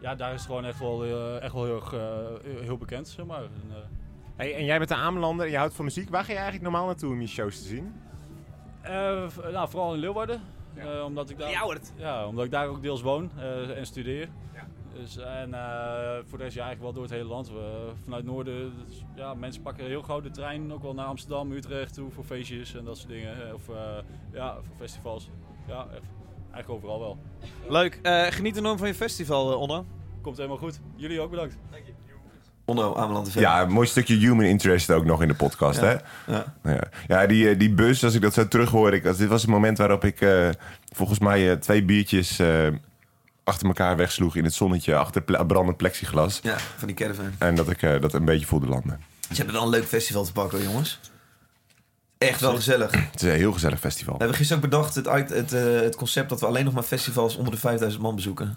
[0.00, 1.04] ja, daar is het gewoon echt wel,
[1.40, 1.90] echt wel heel erg
[2.60, 3.42] heel bekend, zeg maar.
[3.42, 3.72] En,
[4.36, 6.10] Hey, en jij bent een Amelander je houdt van muziek.
[6.10, 7.94] Waar ga je eigenlijk normaal naartoe om je shows te zien?
[9.52, 10.40] nou, vooral in Leeuwarden.
[10.74, 11.50] Eh, omdat, ik daar,
[11.96, 13.30] ja, omdat ik daar ook deels woon
[13.76, 14.28] en studeer.
[15.00, 15.60] Dus, en eh,
[16.26, 17.48] voor de rest ja, eigenlijk wel door het hele land.
[17.48, 21.52] We, vanuit Noorden, dus, ja, mensen pakken heel gauw de trein ook wel naar Amsterdam,
[21.52, 23.46] Utrecht toe voor feestjes en dat soort dingen.
[23.48, 23.74] Eh, Of eh,
[24.32, 25.30] ja, voor festivals.
[25.68, 26.06] Ja, echt,
[26.52, 27.18] eigenlijk overal wel.
[27.68, 27.98] Leuk.
[28.02, 29.86] Eh, geniet enorm van je festival, Onno.
[30.22, 30.80] Komt helemaal goed.
[30.96, 31.56] Jullie ook bedankt.
[32.66, 33.38] Onno, Ameland FM.
[33.38, 35.86] Ja, een mooi stukje human interest ook nog in de podcast, Ja.
[35.86, 35.96] hè?
[36.32, 36.54] Ja.
[36.62, 38.92] Ja, ja die, die bus, als ik dat zo terug hoor...
[38.92, 40.48] Ik, dit was het moment waarop ik eh,
[40.92, 42.68] volgens mij twee biertjes eh,
[43.44, 44.36] achter elkaar wegsloeg...
[44.36, 46.40] in het zonnetje achter ple- brandend plexiglas.
[46.42, 47.32] Ja, van die caravan.
[47.38, 49.00] En dat ik eh, dat een beetje voelde landen.
[49.20, 51.00] Ze hebben wel een leuk festival te pakken, jongens.
[52.18, 52.90] Echt wel gezellig.
[52.90, 54.14] We Het is een heel gezellig festival.
[54.18, 56.82] hebben gisteren ook bedacht het, uit- het, eh, het concept dat we alleen nog maar
[56.82, 58.52] festivals onder de 5000 man bezoeken.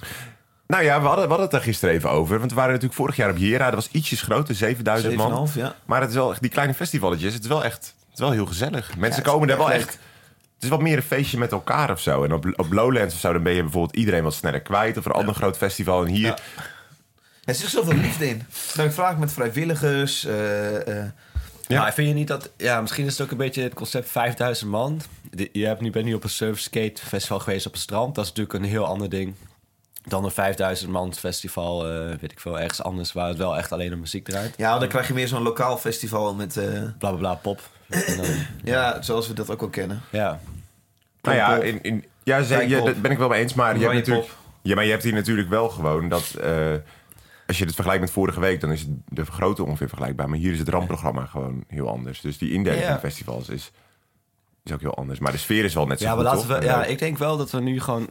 [0.67, 2.38] Nou ja, we hadden, we hadden het er gisteren even over.
[2.39, 3.65] Want we waren natuurlijk vorig jaar op Jera.
[3.65, 5.47] Dat was ietsjes groter, 7000 man.
[5.50, 5.76] 7,5, ja.
[5.86, 8.45] Maar het is wel, die kleine festivaletjes, het is wel echt het is wel heel
[8.45, 8.97] gezellig.
[8.97, 10.00] Mensen komen daar wel echt echt...
[10.58, 12.24] Het is wat meer een feestje met elkaar of zo.
[12.24, 14.98] En op, op Lowlands of zo, dan ben je bijvoorbeeld iedereen wat sneller kwijt.
[14.98, 16.02] Of een ander groot festival.
[16.06, 16.38] En hier, Ja.
[17.46, 18.43] Er zit zoveel liefde in.
[18.76, 20.26] Nou, ik vraag met vrijwilligers.
[20.26, 21.06] eh, eh,
[21.67, 21.82] Ja.
[21.82, 22.50] Maar vind je niet dat...
[22.58, 25.02] Ja, misschien is het ook een beetje het concept 5000 man.
[25.52, 28.15] Je hebt nu, bent nu op een surf skate festival geweest op het strand.
[28.15, 29.36] Dat is natuurlijk een heel ander ding
[30.04, 33.13] dan een 5000 man festival, eh, weet ik veel, ergens anders...
[33.13, 34.54] waar het wel echt alleen om muziek draait.
[34.58, 36.58] Ja, dan krijg je meer zo'n lokaal festival met...
[36.58, 37.62] eh, Bla, bla, bla, pop.
[37.89, 38.26] Dan,
[38.73, 40.02] ja, zoals we dat ook wel kennen.
[40.10, 40.39] ja.
[41.21, 41.63] Nou ja, Pop.
[41.63, 43.54] in, in, ja, ze- ja, dat ben ik wel mee eens.
[43.54, 44.30] Maar je hebt, natuurlijk,
[44.62, 46.34] ja, maar je hebt hier natuurlijk wel gewoon dat...
[46.41, 46.73] eh,
[47.47, 50.30] als je het vergelijkt met vorige week, dan is het de grootte ongeveer vergelijkbaar.
[50.30, 52.21] Maar hier is het ramprogramma gewoon heel anders.
[52.21, 52.89] Dus die indeling Ja.
[52.89, 53.71] van festivals is,
[54.63, 55.19] is ook heel anders.
[55.19, 57.17] Maar de sfeer is wel net zo Ja, maar goed, laten we, ja, ik denk
[57.17, 58.10] wel dat we nu gewoon...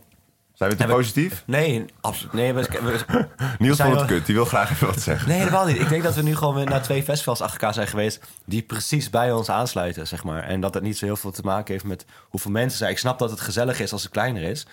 [0.56, 1.42] Zijn we te positief?
[1.46, 2.32] Nee, absoluut.
[2.32, 3.26] Nee, we, we-
[3.58, 4.26] Niels zijn vond het we- kut.
[4.26, 5.28] Die wil graag even wat zeggen.
[5.28, 5.80] Nee, helemaal niet.
[5.80, 8.20] Ik denk dat we nu gewoon weer naar twee festivals achter elkaar zijn geweest...
[8.44, 10.42] die precies bij ons aansluiten, zeg maar.
[10.42, 12.90] En dat het niet zo heel veel te maken heeft met hoeveel mensen er zijn.
[12.90, 14.66] Ik snap dat het gezellig is als het kleiner is.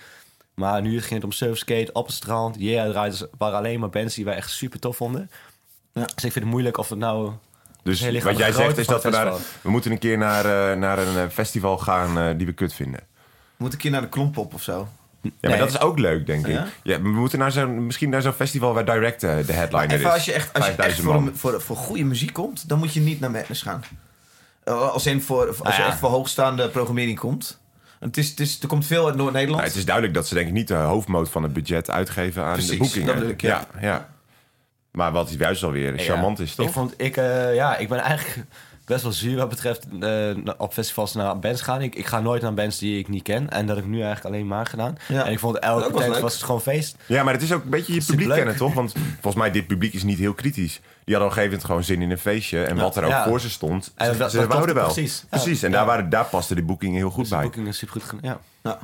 [0.54, 2.56] Maar nu ging het om surfskate op het strand.
[2.58, 5.30] Yeah, draaiden waren alleen maar bands die wij echt super tof vonden.
[5.92, 6.00] Ja.
[6.04, 7.32] Dus ik vind het moeilijk of het nou...
[7.82, 9.32] Dus Nee, ligt wat aan jij de zegt grootte is van dat we het naar,
[9.34, 9.60] festival.
[9.62, 12.74] we moeten een keer naar, eh, naar een eh, festival gaan eh, die we kut
[12.74, 13.00] vinden.
[13.56, 14.88] Moet een keer naar de klompop of zo.
[15.24, 15.58] Ja, maar Nee.
[15.58, 16.52] dat is ook leuk, denk ik.
[16.52, 16.66] Ja?
[16.82, 17.02] Ja?
[17.02, 20.04] we moeten naar zo'n, misschien naar zo'n festival waar Direct eh, de headliner is.
[20.06, 22.78] als je echt, als je echt 5000 voor, een- voor, voor goede muziek komt, dan
[22.78, 23.82] moet je niet naar Madness gaan.
[24.64, 27.60] Eh, Als, in voor, als Ah, je echt voor hoogstaande programmering komt.
[28.00, 29.56] Het is, het is, er komt veel uit Noord-Nederland.
[29.60, 32.44] Nou, het is duidelijk dat ze denk ik niet de hoofdmoot van het budget uitgeven
[32.44, 33.20] aan Precies, de boekingen.
[33.20, 33.66] dat ik, ja.
[33.74, 34.08] ja, ja.
[34.90, 36.66] Maar wat juist alweer charmant is, toch?
[36.66, 38.46] Ik, vond, ik, eh, ja, ik ben eigenlijk
[38.84, 41.82] best wel zuur wat betreft eh, op festivals naar bands gaan.
[41.82, 43.50] Ik, ik ga nooit naar bands die ik niet ken.
[43.50, 44.96] En dat heb ik nu eigenlijk alleen maar gedaan.
[45.08, 45.24] Ja.
[45.26, 46.22] En ik vond elke was tent leuk.
[46.22, 46.96] was het gewoon feest.
[47.06, 48.74] Ja, maar het is ook een beetje je publiek kennen, toch?
[48.74, 50.80] Want volgens mij, dit publiek is niet heel kritisch.
[51.04, 52.64] Die hadden op een gegeven moment gewoon zin in een feestje.
[52.64, 53.24] En wat er ook Ja.
[53.28, 54.84] voor ze stond, En ze, dat- ze dat wouden wel.
[54.92, 55.20] precies.
[55.20, 55.26] Ja.
[55.38, 55.76] Precies, en Ja.
[55.76, 57.44] daar, waren, daar paste de boekingen heel goed Dus de bij.
[57.44, 58.38] boeking is super goed gedaan.
[58.62, 58.70] Ja.
[58.70, 58.78] Ja.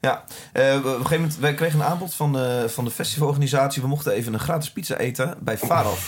[0.00, 3.82] Ja, eh, op een gegeven moment, wij kregen een aanbod van de, van de festivalorganisatie.
[3.82, 5.98] We mochten even een gratis pizza eten bij Farad.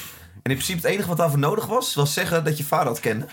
[0.47, 3.27] En in principe het enige wat daarvoor nodig was, was zeggen dat je Farad kende.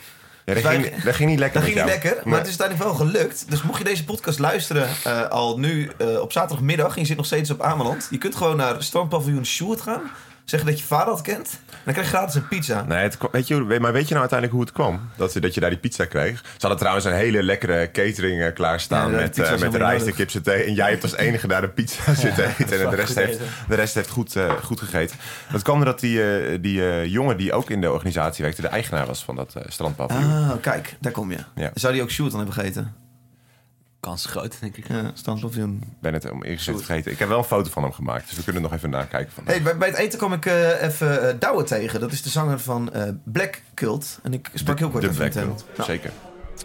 [0.45, 2.33] Ja, dat, Dus wij- dat ging niet lekker Dat ging niet lekker, maar Nee.
[2.39, 3.49] het is uiteindelijk wel gelukt.
[3.49, 6.93] Dus mocht je deze podcast luisteren eh, al nu eh, op zaterdagmiddag...
[6.95, 8.07] en je zit nog steeds op Ameland...
[8.09, 10.01] je kunt gewoon naar strandpaviljoen Sjoerd gaan...
[10.45, 11.59] zeggen dat je Farad kent...
[11.69, 12.83] en dan krijg je gratis een pizza.
[12.87, 15.09] Nee, het, weet je, maar weet je nou uiteindelijk hoe het kwam?
[15.17, 16.39] Dat, ze- dat je daar die pizza kreeg?
[16.41, 20.05] Ze hadden trouwens een hele lekkere catering eh, klaarstaan Ja, met, is met rijst en
[20.07, 20.51] niet kipsaté.
[20.51, 22.81] En jij hebt als enige daar de pizza zitten eten.
[22.83, 25.17] En de rest, heeft, de rest heeft goed, eh, goed gegeten.
[25.51, 28.61] Dat kwam doordat die, die jongen die ook in de organisatie werkte...
[28.61, 30.31] de eigenaar was van dat strandpaviljoen.
[30.49, 31.37] Ah, kijk, daar kom je.
[31.55, 31.71] Ja.
[31.73, 32.93] Zou die ook Sjoerd dan hebben gegeten?
[34.03, 34.87] Kans groot, denk ik.
[34.87, 35.11] Ja.
[35.25, 37.11] Ik ben het om eerlijk gezegd vergeten.
[37.11, 38.27] Ik heb wel een foto van hem gemaakt.
[38.27, 39.33] Dus we kunnen nog even nakijken.
[39.33, 41.99] Van Hey, bij, bij het eten kwam ik eh, even eh Douwe tegen.
[41.99, 44.19] Dat is de zanger van eh, Black Cult.
[44.23, 45.53] En ik sprak heel kort de even met hem.
[45.53, 46.11] Black Nou, Zeker.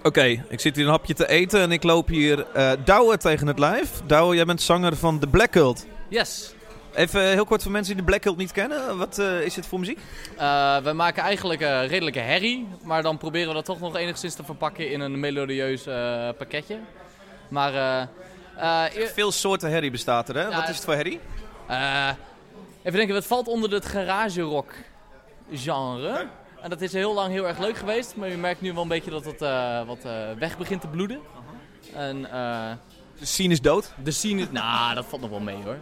[0.02, 3.46] Oké, ik zit hier een hapje te eten en ik loop hier eh Douwe tegen
[3.46, 3.90] het lijf.
[4.06, 5.86] Douwe, jij bent zanger van The Black Cult.
[6.08, 6.54] Yes.
[6.98, 8.96] Even heel kort voor mensen die de Black Cult niet kennen.
[8.98, 9.98] Wat eh, is dit voor muziek?
[10.36, 14.34] Eh, we maken eigenlijk eh, redelijke herrie, maar dan proberen we dat toch nog enigszins
[14.34, 15.82] te verpakken in een melodieus
[16.38, 16.78] pakketje.
[17.48, 17.74] Maar
[18.56, 20.44] eh, eh, Veel soorten herrie bestaat er, hè?
[20.54, 21.20] Wat is het voor herrie?
[21.68, 22.08] eh,
[22.82, 24.74] even denken, het valt onder het garage rock
[25.52, 26.26] genre.
[26.62, 28.88] En dat is heel lang heel erg leuk geweest, maar je merkt nu wel een
[28.88, 29.40] beetje dat het
[29.86, 30.02] wat
[30.38, 31.20] weg begint te bloeden.
[31.94, 32.70] En eh,
[33.18, 33.92] De scene is dood.
[34.02, 34.46] De scene...
[34.50, 35.76] Nou, dat valt nog wel mee hoor.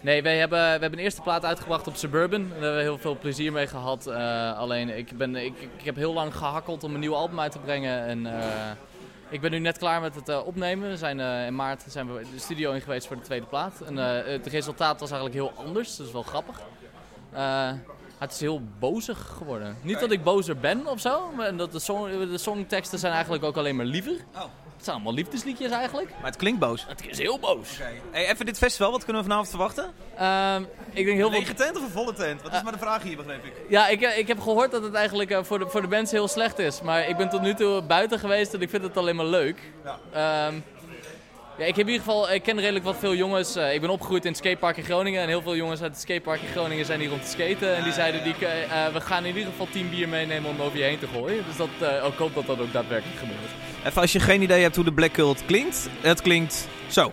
[0.00, 2.40] Nee, wij hebben, we hebben een eerste plaat uitgebracht op Suburban.
[2.42, 4.06] Daar hebben we heel veel plezier mee gehad.
[4.06, 7.52] Eh, alleen, ik, ben, ik, ik heb heel lang gehakkeld om een nieuw album uit
[7.52, 8.04] te brengen.
[8.06, 8.26] En
[9.34, 10.88] ik ben nu net klaar met het eh, opnemen.
[10.88, 13.80] We zijn, eh, in maart zijn we de studio in geweest voor de tweede plaat.
[13.80, 15.96] En eh, het resultaat was eigenlijk heel anders.
[15.96, 16.60] Dat is wel grappig.
[18.18, 19.76] Het is heel bozig geworden.
[19.82, 23.44] Niet dat ik bozer ben of zo, maar dat de, song, de songteksten zijn eigenlijk
[23.44, 24.16] ook alleen maar liever.
[24.84, 26.10] Het zijn allemaal liefdesliedjes eigenlijk.
[26.10, 26.84] Maar het klinkt boos.
[26.88, 27.78] Het is heel boos.
[28.10, 29.92] Hey, even dit festival, wat kunnen we vanavond verwachten?
[30.16, 31.38] Ehm, ik denk heel veel...
[31.38, 32.42] Lege tent of een volle tent?
[32.42, 33.52] Wat is maar de vraag hier, begreep ik.
[33.68, 36.28] Ja, ik, ik heb gehoord dat het eigenlijk eh, voor, de, voor de mensen heel
[36.28, 36.80] slecht is.
[36.80, 39.58] Maar ik ben tot nu toe buiten geweest en ik vind het alleen maar leuk.
[40.12, 40.54] Ehm,
[41.58, 43.56] ja, ik heb in ieder geval, ik ken redelijk wat veel jongens.
[43.56, 45.22] Eh, ik ben opgegroeid in het skatepark in Groningen.
[45.22, 47.76] En heel veel jongens uit het skatepark in Groningen zijn hier om te skaten.
[47.76, 50.60] En die zeiden, die, eh, eh, we gaan in ieder geval 10 bier meenemen om
[50.60, 51.44] over je heen te gooien.
[51.46, 51.68] Dus dat,
[52.12, 53.50] ik hoop dat dat ook daadwerkelijk gebeurt.
[53.84, 55.88] Even als je geen idee hebt hoe de Black Cult klinkt.
[56.00, 57.12] Het klinkt zo.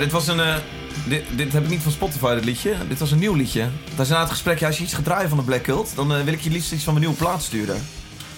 [0.00, 0.40] Dit was een...
[0.40, 0.54] eh,
[1.06, 2.74] dit, dit heb ik niet van Spotify, dit liedje.
[2.88, 3.60] Dit was een nieuw liedje.
[3.94, 5.92] Daar is na het gesprek, ja, als je iets gaat draaien van de Black Cult...
[5.96, 7.76] dan eh, wil ik je liefst iets van mijn nieuwe plaat sturen.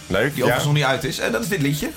[0.07, 0.43] Leuk, Die ja.
[0.43, 1.19] overigens nog niet uit is.
[1.19, 1.91] En dat is dit liedje.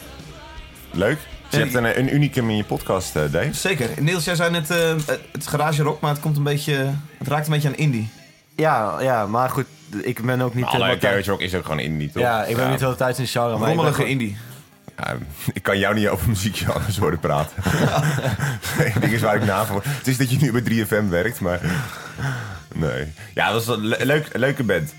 [0.91, 1.17] Leuk.
[1.49, 3.53] Je hebt een, een unicum in je podcast, eh, Dave.
[3.53, 3.89] Zeker.
[3.99, 4.93] Niels, jij zei net, eh,
[5.31, 6.73] het garage rock, maar het komt een beetje...
[7.17, 8.09] Het raakt een beetje aan indie.
[8.55, 9.65] Ja, ja, maar goed,
[10.01, 10.65] ik ben ook niet...
[10.65, 12.21] Alle garage rock is ook gewoon indie, toch?
[12.23, 14.37] Ja, ik ben niet heel thuis in genre, maar ik ben Rommelige gewoon- indie.
[14.97, 15.15] Ja,
[15.53, 17.63] ik kan jou niet over muziekgenres horen praten.
[18.85, 19.81] Eén ding is waar ik na voor.
[19.85, 21.59] Het is dat je nu bij 3FM werkt, maar...
[22.73, 23.13] Nee.
[23.33, 24.93] Ja, dat was een le- leuk, leuke band.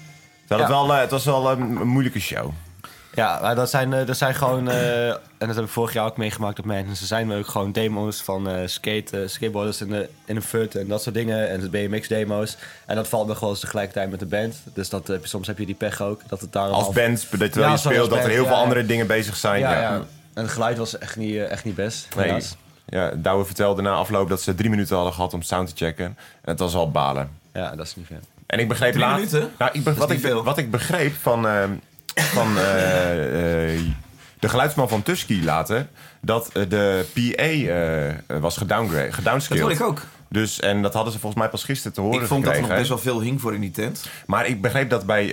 [0.49, 0.75] Hadden Ja.
[0.79, 2.53] het, wel, eh, het was wel een, een moeilijke show.
[3.17, 6.07] Ja, maar dat zijn, eh, dat zijn gewoon, eh, en dat heb ik vorig jaar
[6.07, 6.97] ook meegemaakt op mensen.
[6.97, 10.87] Ze zijn ook gewoon demo's van eh, skate, skateboarders in, de, in een fut en
[10.87, 11.49] dat soort dingen.
[11.49, 12.57] En de BMX demo's.
[12.87, 14.57] En dat valt me gewoon eens tegelijkertijd met de band.
[14.75, 16.21] Dus dat, soms heb je die pech ook.
[16.27, 18.57] Dat het daar Als band, terwijl je Ja, speelt, zoals dat er heel ja, veel
[18.57, 18.63] ja.
[18.63, 19.61] andere dingen bezig zijn.
[19.61, 20.03] Ja, Ja, ja.
[20.35, 22.09] En het geluid was echt niet, echt niet best.
[22.17, 22.27] Nee.
[22.27, 22.57] helaas.
[22.87, 26.05] Ja, Douwe vertelde na afloop dat ze drie minuten hadden gehad om sound te checken.
[26.05, 26.17] En
[26.51, 27.31] het was al balen.
[27.53, 28.21] Ja, dat is niet veel.
[28.47, 29.51] En ik begreep minuten?
[29.59, 31.71] Nou, ik wat, ik, wat ik begreep van, ehm,
[32.21, 33.81] van eh, eh,
[34.39, 35.87] de geluidsman van Tusky later...
[36.21, 40.03] dat eh, de PA was gedowngrade, Dat hoor ik ook.
[40.29, 42.61] Dus, en dat hadden ze volgens mij pas gisteren te horen Ik vond dat er
[42.61, 44.09] nog best wel veel hing voor in die tent.
[44.27, 45.27] Maar ik begreep dat bij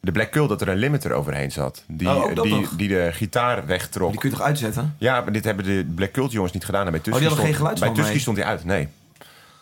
[0.00, 1.84] de Black Cult dat er een limiter overheen zat.
[1.86, 4.10] Die, Oh, die, die de gitaar wegtrok.
[4.10, 4.94] Die kun je toch uitzetten?
[4.98, 6.84] Ja, maar dit hebben de Black Cult jongens niet gedaan.
[6.84, 8.20] En bij Tusky, Oh, die hadden stond, geen bij geluidsman Tusky mee?
[8.20, 8.88] stond hij uit, nee.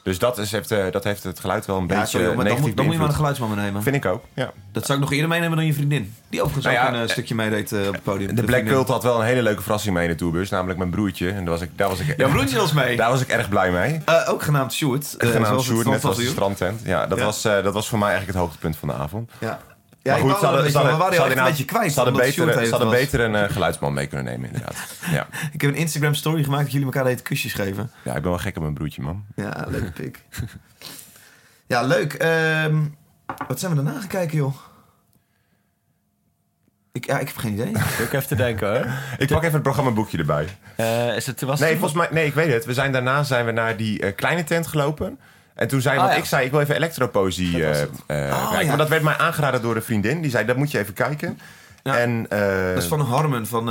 [0.03, 2.45] Dus dat, is, heeft, eh, dat heeft het geluid wel een beetje sorry, maar dan
[2.45, 3.37] negatief moet, dan moet je maar een beïnvloed.
[3.37, 3.83] geluidsman meenemen.
[3.83, 4.53] Vind ik ook, ja.
[4.73, 6.15] Dat zou ik nog eerder meenemen dan je vriendin.
[6.29, 8.29] Die overigens Nou ja, ook een eh, eh, stukje meedeed eh, op het podium.
[8.29, 8.73] De Black vriendin.
[8.75, 10.51] Cult had wel een hele leuke verrassing mee in de tourbus.
[10.51, 11.29] Namelijk mijn broertje.
[11.31, 12.97] En daar was ik, daar was ik, Jouw broertje was mee.
[12.97, 14.01] daar was ik erg blij mee.
[14.05, 15.17] Eh, ook genaamd Sjoerd.
[15.17, 16.81] eh, Genaamd het Sjoerd, net als de strandtent.
[16.85, 17.25] Ja, dat, Ja.
[17.25, 19.31] Was, eh, dat was voor mij eigenlijk het hoogtepunt van de avond.
[19.39, 19.61] Ja.
[20.03, 21.93] Maar Ja, ik wou wel een beetje, maar we waren heel erg een beetje kwijt.
[21.93, 24.77] Ze hadden beter, ze hadden een eh, geluidsman mee kunnen nemen, inderdaad.
[25.11, 25.27] Ja.
[25.53, 27.91] Ik heb een Instagram story gemaakt dat jullie elkaar heet kusjes geven.
[28.05, 29.25] ja, ik ben wel gek op mijn broertje, man.
[29.37, 30.25] Ja, leuke pik.
[31.67, 32.13] ja, leuk.
[32.13, 32.77] Ehm,
[33.49, 34.55] wat zijn we daarna gekeken, joh?
[36.93, 37.69] Ik, ja, ik heb geen idee.
[38.05, 38.87] Ik even te denken hoor.
[39.19, 40.49] Ik pak even het programmaboekje erbij.
[40.77, 42.65] Eh, is het, was Nee, volgens mij, nee, ik weet het.
[42.65, 45.19] We zijn daarna zijn we naar die eh, kleine tent gelopen.
[45.61, 46.19] En toen zei, Ah, want ja.
[46.21, 47.91] ik zei, ik wil even elektropoëzie Oh, kijken.
[48.07, 48.67] ja.
[48.67, 50.21] Maar dat werd mij aangeraden door een vriendin.
[50.21, 51.39] Die zei, dat moet je even kijken.
[51.83, 53.65] En, eh, Dat is van Harmon van...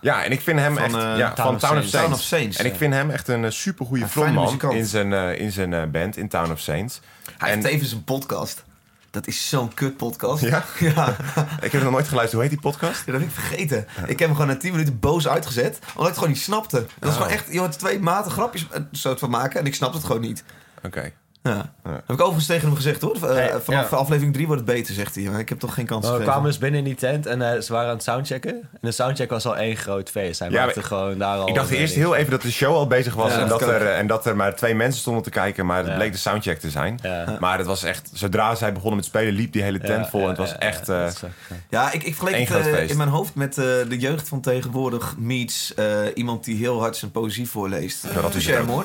[0.00, 1.18] ja, en ik vind hem van, echt...
[1.18, 1.90] ja, Town van of Town of Saints.
[1.90, 1.90] Saints.
[1.90, 2.56] Town of Saints.
[2.56, 5.90] En ik vind hem echt een uh, supergoeie Een fijne frontman in zijn, in zijn
[5.90, 7.00] band, in Town of Saints.
[7.38, 8.64] Hij En- heeft tevens een podcast.
[9.10, 10.42] Dat is zo'n kut podcast.
[10.42, 10.64] Ja?
[10.94, 11.16] ja.
[11.60, 12.32] Ik heb nog nooit geluisterd.
[12.32, 13.02] Hoe heet die podcast?
[13.06, 13.86] Ja, dat heb ik vergeten.
[14.06, 15.78] Ik heb hem gewoon na 10 minuten boos uitgezet.
[15.80, 16.76] Omdat ik het gewoon niet snapte.
[16.76, 17.16] Dat was Oh.
[17.16, 17.52] gewoon echt...
[17.52, 19.60] Je had twee maten grapjes soort van maken.
[19.60, 20.44] En ik snapte het gewoon niet.
[20.86, 21.10] Oké.
[21.42, 21.72] Ja.
[21.84, 21.90] Ja.
[21.92, 23.14] Heb ik overigens tegen hem gezegd hoor.
[23.14, 23.96] Eh, Hey, vanaf ja.
[23.96, 25.24] aflevering 3 wordt het beter, zegt hij.
[25.24, 27.60] Maar ik heb toch geen kans we kwamen dus binnen in die tent en eh,
[27.60, 28.50] ze waren aan het soundchecken.
[28.54, 30.38] En de soundcheck was al één groot feest.
[30.38, 31.48] Hij Ja, maakte maar- gewoon daar al...
[31.48, 33.86] Ik dacht eerst heel even dat de show al bezig was Ja, en, dat er,
[33.86, 35.66] en dat er maar twee mensen stonden te kijken.
[35.66, 35.94] Maar het Ja.
[35.94, 36.98] bleek de soundcheck te zijn.
[37.02, 37.36] Ja.
[37.40, 40.20] Maar het was echt, zodra zij begonnen met spelen, liep die hele tent Ja, vol.
[40.20, 40.86] en ja, het was ja, echt...
[40.86, 41.92] ja, eh, ja.
[41.92, 45.86] Ik, ik vergeleek het in mijn hoofd met eh, de jeugd van tegenwoordig meets eh,
[46.14, 48.14] iemand die heel hard zijn poëzie voorleest.
[48.14, 48.66] dat is ook.
[48.66, 48.84] hoor.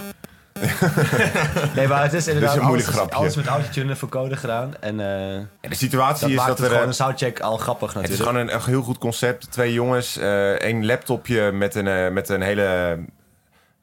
[1.75, 3.15] Nee, maar het is inderdaad een moeilijk alles, grapje.
[3.15, 4.73] alles met autotune voor code gedaan.
[4.79, 6.71] En eh, Ja, de situatie dat is maakt dat het er...
[6.71, 8.29] gewoon eh, een soundcheck al grappig het is natuurlijk.
[8.37, 9.51] gewoon een, een heel goed concept.
[9.51, 12.97] Twee jongens, eh één laptopje met een, eh, met een hele...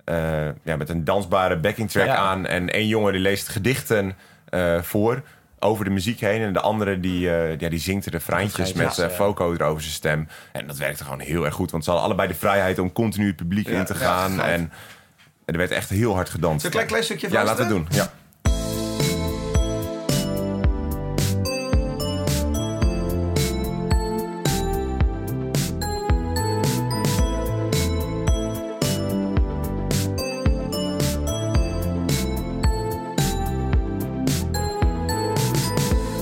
[0.05, 2.17] eh, ja, met een dansbare backing track Ja.
[2.17, 2.47] aan.
[2.47, 4.17] En één jongen die leest gedichten
[4.49, 5.23] eh, voor
[5.61, 6.43] over de muziek heen.
[6.43, 9.15] En de andere die, eh, ja, die zingt de refreintjes met eh, ja.
[9.15, 10.29] Foco erover zijn stem.
[10.53, 11.71] En dat werkte gewoon heel erg goed.
[11.71, 14.31] Want ze hadden allebei de vrijheid om continu het publiek in te ja, gaan.
[14.33, 14.47] gaaf.
[14.47, 14.73] en
[15.53, 16.65] er werd echt heel hard gedanst.
[16.65, 17.87] Een klein, klein stukje Ja, laten we doen.
[17.91, 18.11] Ja.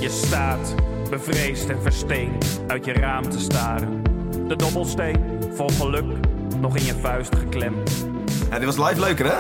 [0.01, 0.75] Je staat
[1.11, 4.03] bevreesd en versteend uit je raam te staren.
[4.49, 6.17] De dobbelsteen vol geluk
[6.61, 8.15] nog in je vuist geklemd.
[8.51, 9.39] Ja, dit was live leuker, hè?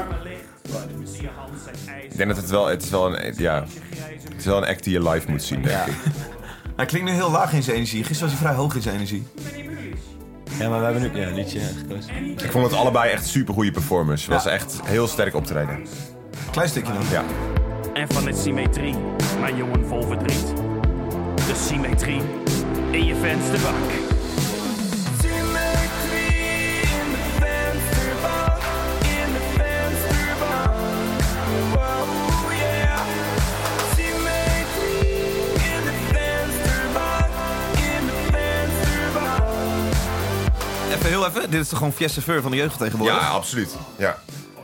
[2.02, 3.64] Ik denk dat het wel, het is wel een, ja,
[4.22, 5.94] het is wel een act die je live moet zien, denk ik.
[6.76, 8.04] Hij klinkt nu heel laag in zijn energie.
[8.04, 9.26] Gisteren was hij vrij hoog in zijn energie.
[10.58, 12.14] Ja, maar we hebben nu ja, een liedje gekozen.
[12.24, 14.32] Ik vond het allebei echt super goede performance.
[14.32, 15.86] Het was echt heel sterk optreden.
[16.50, 17.02] Klein stukje dan.
[17.10, 17.24] Ja.
[17.94, 18.94] En van het symmetrie,
[19.40, 20.46] mijn jongen vol verdriet.
[21.34, 22.20] De symmetrie
[22.90, 24.15] in je vensterbak.
[41.50, 43.20] Dit is toch gewoon Fiesta Fur van de jeugd tegenwoordig?
[43.20, 43.70] Ja, absoluut.
[43.96, 44.18] Ja.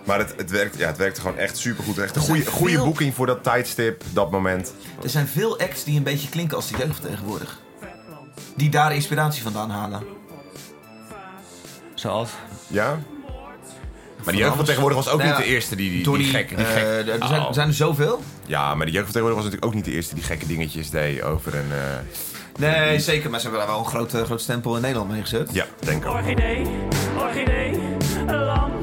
[0.05, 1.99] Maar het, het, werkt, ja, het werkte gewoon echt supergoed.
[1.99, 4.75] Echt een goede, goede veel- boeking voor dat tijdstip, dat moment.
[5.03, 7.59] Er zijn veel acts die een beetje klinken als de jeugd tegenwoordig.
[8.57, 10.03] Die daar inspiratie vandaan halen.
[11.95, 12.31] Zoals?
[12.67, 12.99] Ja?
[14.25, 16.35] Maar de jeugd van tegenwoordig was ook Nou niet de eerste die, die, Donnie, die
[16.35, 16.55] gekke...
[16.55, 18.23] Die eh, gek- er zijn, er zijn er zoveel.
[18.47, 20.91] Ja, maar de jeugd van tegenwoordig was natuurlijk ook niet de eerste die gekke dingetjes
[20.91, 21.73] deed over een...
[21.73, 21.79] eh,
[22.59, 23.31] Nee, zeker.
[23.31, 25.49] Maar ze hebben daar wel een groot, groot stempel in Nederland mee gezet.
[25.53, 26.15] Ja, denk ik ook.
[26.15, 26.67] Orchidee,
[27.19, 27.73] orchidee,
[28.27, 28.82] een lamp,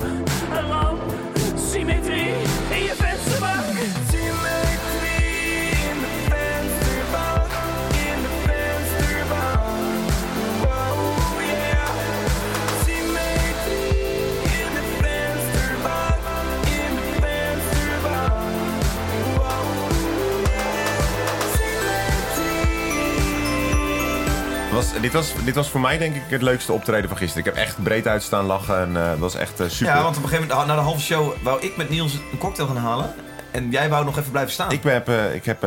[24.79, 27.45] Was, dit, was, dit was voor mij denk ik het leukste optreden van gisteren.
[27.45, 29.95] Ik heb echt breed uitstaan lachen en eh, dat was echt eh, super.
[29.95, 32.37] Ja, want op een gegeven moment, na de halve show, wou ik met Niels een
[32.37, 33.13] cocktail gaan halen.
[33.51, 34.71] En jij wou nog even blijven staan.
[34.71, 35.65] Ik heb, eh, ik heb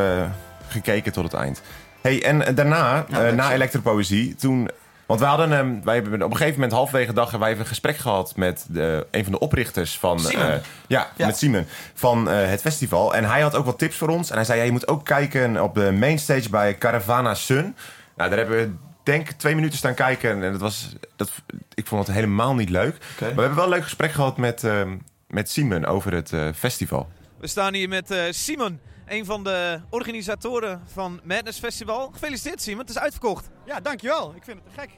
[0.67, 1.61] gekeken tot het eind.
[2.01, 3.51] Hey, en daarna, leuk na.
[3.51, 4.69] Elektropoëzie, toen...
[5.05, 7.61] Want we hadden, wij hebben op een gegeven moment halverwege de dag hebben wij even
[7.61, 10.19] een gesprek gehad met de, een van de oprichters van...
[10.19, 10.61] Simon.
[10.87, 11.25] ja, Ja.
[11.25, 13.15] met Simon van het festival.
[13.15, 14.29] En hij had ook wat tips voor ons.
[14.29, 17.75] En hij zei, ja, je moet ook kijken op de mainstage bij Caravana Sun.
[18.15, 20.43] Nou, daar hebben we denk twee minuten staan kijken.
[20.43, 21.31] En dat was, dat,
[21.73, 22.97] ik vond het helemaal niet leuk.
[22.99, 26.49] Maar we hebben wel een leuk gesprek gehad met, ehm, met Simon over het eh,
[26.55, 27.09] festival.
[27.39, 32.09] We staan hier met eh, Simon, een van de organisatoren van Madness Festival.
[32.11, 33.49] Gefeliciteerd Simon, het is uitverkocht.
[33.65, 34.33] Ja, dankjewel.
[34.35, 34.89] Ik vind het te gek.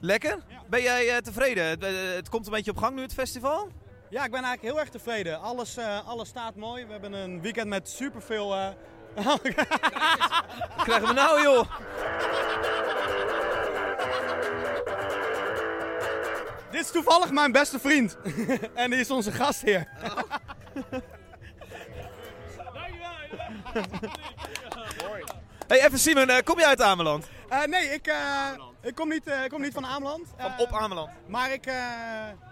[0.00, 0.38] Lekker?
[0.68, 1.64] Ben jij eh, tevreden?
[1.64, 3.68] Het, het komt een beetje op gang nu, het festival?
[4.10, 5.40] Ja, ik ben eigenlijk heel erg tevreden.
[5.40, 6.84] Alles, eh, alles staat mooi.
[6.84, 8.74] We hebben een weekend met superveel...
[9.14, 9.40] Wat
[10.84, 11.64] krijgen we nou joh?
[16.70, 18.16] Dit is toevallig mijn beste vriend.
[18.74, 19.88] en die is onze gastheer.
[25.66, 27.26] Hey, even Simon, eh, kom je uit Ameland?
[27.48, 28.50] Eh, nee, ik, eh,
[28.84, 30.28] ik, kom niet, eh, ik kom niet van Ameland.
[30.36, 31.10] Van Eh, op Ameland?
[31.26, 31.74] Maar ik eh,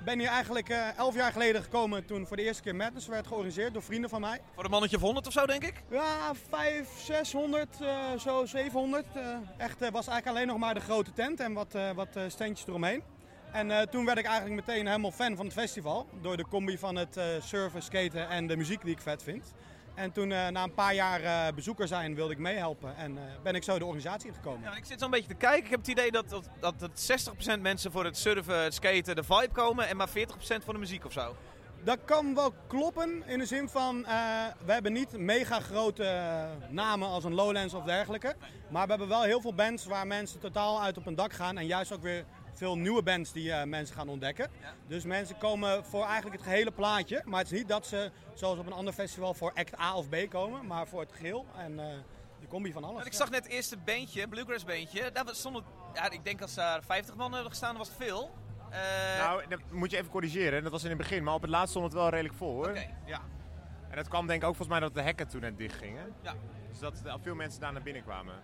[0.05, 3.73] ben hier eigenlijk elf jaar geleden gekomen toen voor de eerste keer Madness werd georganiseerd
[3.73, 4.41] door vrienden van mij.
[4.55, 5.83] Voor een mannetje of 100 of zo, denk ik?
[5.91, 9.07] Ja, 5, 600, eh, zo 700.
[9.15, 9.23] eh,
[9.57, 13.03] echt was eigenlijk alleen nog maar de grote tent en wat, wat standjes eromheen.
[13.53, 16.07] En toen werd ik eigenlijk meteen helemaal fan van het festival.
[16.21, 19.55] Door de combi van het eh, surfen, skaten en de muziek die ik vet vind.
[19.95, 23.23] En toen eh, na een paar jaar eh, bezoeker zijn wilde ik meehelpen en eh,
[23.43, 24.63] ben ik zo de organisatie ingekomen.
[24.63, 25.65] Ja, ik zit zo'n beetje te kijken.
[25.65, 29.17] Ik heb het idee dat, dat, dat het 60% mensen voor het surfen, het skaten,
[29.17, 30.13] de vibe komen en maar 40%
[30.65, 31.37] voor de muziek of zo.
[31.85, 34.03] Dat kan wel kloppen in de zin van,
[34.65, 38.35] we hebben niet mega grote namen als een Lowlands of dergelijke.
[38.69, 41.59] Maar we hebben wel heel veel bands waar mensen totaal uit op een dak gaan.
[41.59, 42.25] En juist ook weer
[42.63, 44.51] veel nieuwe bands die eh, mensen gaan ontdekken.
[44.87, 47.23] Dus mensen komen voor eigenlijk het gehele plaatje.
[47.25, 50.09] Maar het is niet dat ze, zoals op een ander festival, voor act A of
[50.09, 50.67] B komen.
[50.67, 51.87] Maar voor het geheel en eh,
[52.41, 53.01] de combi van alles.
[53.01, 55.13] En ik zag net het eerste beentje, bluegrass beentje.
[55.13, 58.31] Daar stonden, ja, ik denk als daar 50 man hadden gestaan, was het veel.
[58.71, 58.79] Eh,
[59.19, 60.63] Nou, dat moet je even corrigeren.
[60.63, 62.69] Dat was in het begin, maar op het laatst stond het wel redelijk vol hoor.
[62.69, 63.21] Oké, ja.
[63.89, 66.15] En dat kwam denk ik ook volgens mij dat de hekken toen net dicht gingen.
[66.23, 66.35] Ja.
[66.69, 68.35] Dus dat veel mensen daar naar binnen kwamen.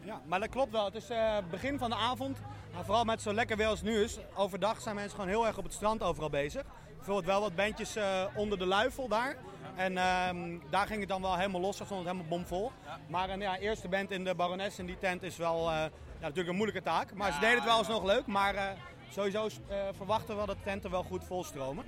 [0.00, 0.84] Ja, maar dat klopt wel.
[0.84, 2.38] Het is eh, begin van de avond.
[2.72, 4.18] Nou, vooral met zo lekker weer als het nu is.
[4.34, 6.64] Overdag zijn mensen gewoon heel erg op het strand overal bezig.
[6.96, 9.36] Bijvoorbeeld wel wat bandjes eh, onder de luifel daar.
[9.78, 11.76] En ehm, daar ging het dan wel helemaal los.
[11.76, 12.72] Daar stond het helemaal bomvol.
[13.06, 15.90] Maar een ja, eerste band in de Baroness in die tent is wel eh, ja,
[16.20, 17.14] natuurlijk een moeilijke taak.
[17.14, 18.26] Maar ze deden het wel alsnog leuk.
[18.26, 18.64] Maar eh,
[19.08, 21.84] sowieso eh, verwachten we dat de tenten wel goed volstromen.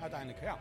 [0.00, 0.58] Uiteindelijk, ja.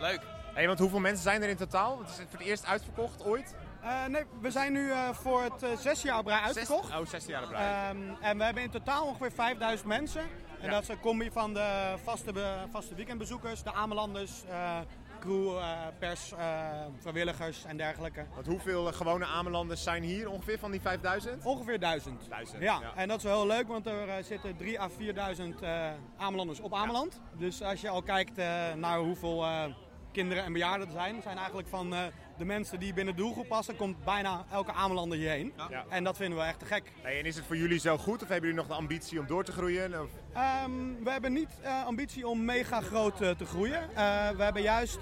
[0.00, 0.20] Leuk.
[0.54, 1.98] Hey, want hoeveel mensen zijn er in totaal?
[1.98, 3.54] Het is voor het eerst uitverkocht ooit?
[3.84, 6.86] Eh, nee, we zijn nu eh, voor het eh, zesde jaar op rij uitverkocht.
[6.88, 7.88] Zes- oh, zesde jaar op rij.
[7.88, 10.20] Ehm, en we hebben in totaal ongeveer 5000 mensen.
[10.60, 10.70] En Ja.
[10.70, 12.32] dat is een combi van de vaste,
[12.70, 14.78] vaste weekendbezoekers, de Amelanders, eh,
[15.20, 16.68] crew, eh, pers, eh,
[17.00, 18.26] vrijwilligers en dergelijke.
[18.34, 21.44] Want hoeveel gewone Amelanders zijn hier ongeveer van die 5000?
[21.44, 22.28] Ongeveer 1000.
[22.28, 22.92] Duizend, Ja, ja.
[22.96, 26.74] en dat is wel heel leuk, want er zitten 3 à 4000 eh Amelanders op
[26.74, 27.20] Ameland.
[27.38, 28.36] Dus als je al kijkt
[28.76, 29.64] naar hoeveel eh,
[30.12, 32.00] kinderen en bejaarden er zijn, zijn eigenlijk van eh,
[32.38, 35.52] de mensen die binnen de doelgroep passen, komt bijna elke Amelander hierheen.
[35.70, 35.84] Ja.
[35.88, 36.92] En dat vinden we echt te gek.
[37.02, 39.26] Hey, en is het voor jullie zo goed of hebben jullie nog de ambitie om
[39.26, 40.02] door te groeien?
[40.02, 40.08] Of...
[40.32, 40.70] Ehm,
[41.04, 43.82] we hebben niet uh, ambitie om mega groot uh, te groeien.
[43.90, 43.96] Uh,
[44.30, 44.98] we hebben juist,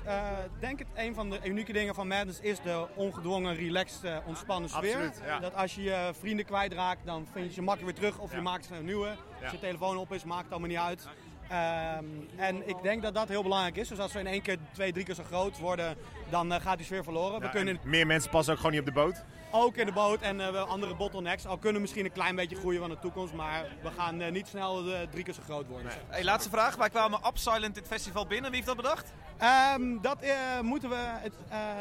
[0.61, 4.95] denk ik, een van de unieke dingen van Madness is de ongedwongen, relaxed, ontspannen sfeer.
[4.95, 5.39] Absoluut, ja.
[5.39, 8.37] Dat als je je vrienden kwijtraakt, dan vind je ze makkelijk weer terug of Ja.
[8.37, 9.17] je maakt een nieuwe.
[9.43, 11.09] Als je telefoon op is, maakt het allemaal niet uit.
[11.53, 12.05] Ehm,
[12.37, 13.89] en ik denk dat dat heel belangrijk is.
[13.89, 15.97] Dus als we in één keer twee, drie keer zo groot worden,
[16.31, 17.41] dan eh, gaat die sfeer verloren.
[17.41, 19.25] we kunnen en meer mensen passen ook gewoon niet op de boot.
[19.51, 21.47] ook in de boot en wel andere bottlenecks.
[21.47, 24.33] Al kunnen we misschien een klein beetje groeien van de toekomst, maar we gaan eh,
[24.33, 25.93] niet snel drie keer zo groot worden.
[26.09, 26.77] Hey, laatste vraag.
[26.77, 28.51] Wij kwamen Upsilent dit festival binnen.
[28.51, 29.13] Wie heeft dat bedacht?
[29.39, 30.19] Ehm, dat
[30.63, 31.33] moeten we het,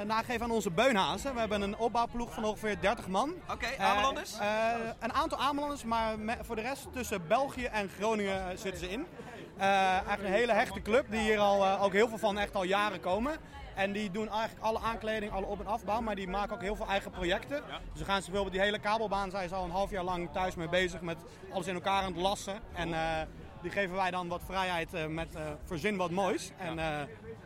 [0.07, 1.33] nageven aan onze beunhazen.
[1.33, 3.33] We hebben een opbouwploeg van ongeveer 30 man.
[3.51, 4.33] Oké, Eh, Amelanders?
[4.99, 9.05] een aantal Amelanders, maar voor de rest tussen België en Groningen zitten ze in.
[9.57, 12.55] Eh, eigenlijk een hele hechte club die hier al, eh, ook heel veel van echt
[12.55, 13.33] al jaren komen.
[13.75, 16.75] En die doen eigenlijk alle aankleding, alle op- en afbouw, maar die maken ook heel
[16.75, 17.61] veel eigen projecten.
[17.91, 20.29] Dus we gaan ze bijvoorbeeld die hele kabelbaan, zijn ze al een half jaar lang
[20.31, 21.17] thuis mee bezig met
[21.53, 22.59] alles in elkaar aan het lassen.
[22.73, 23.21] En eh,
[23.61, 26.51] die geven wij dan wat vrijheid eh, met eh verzin wat moois.
[26.57, 26.85] En eh,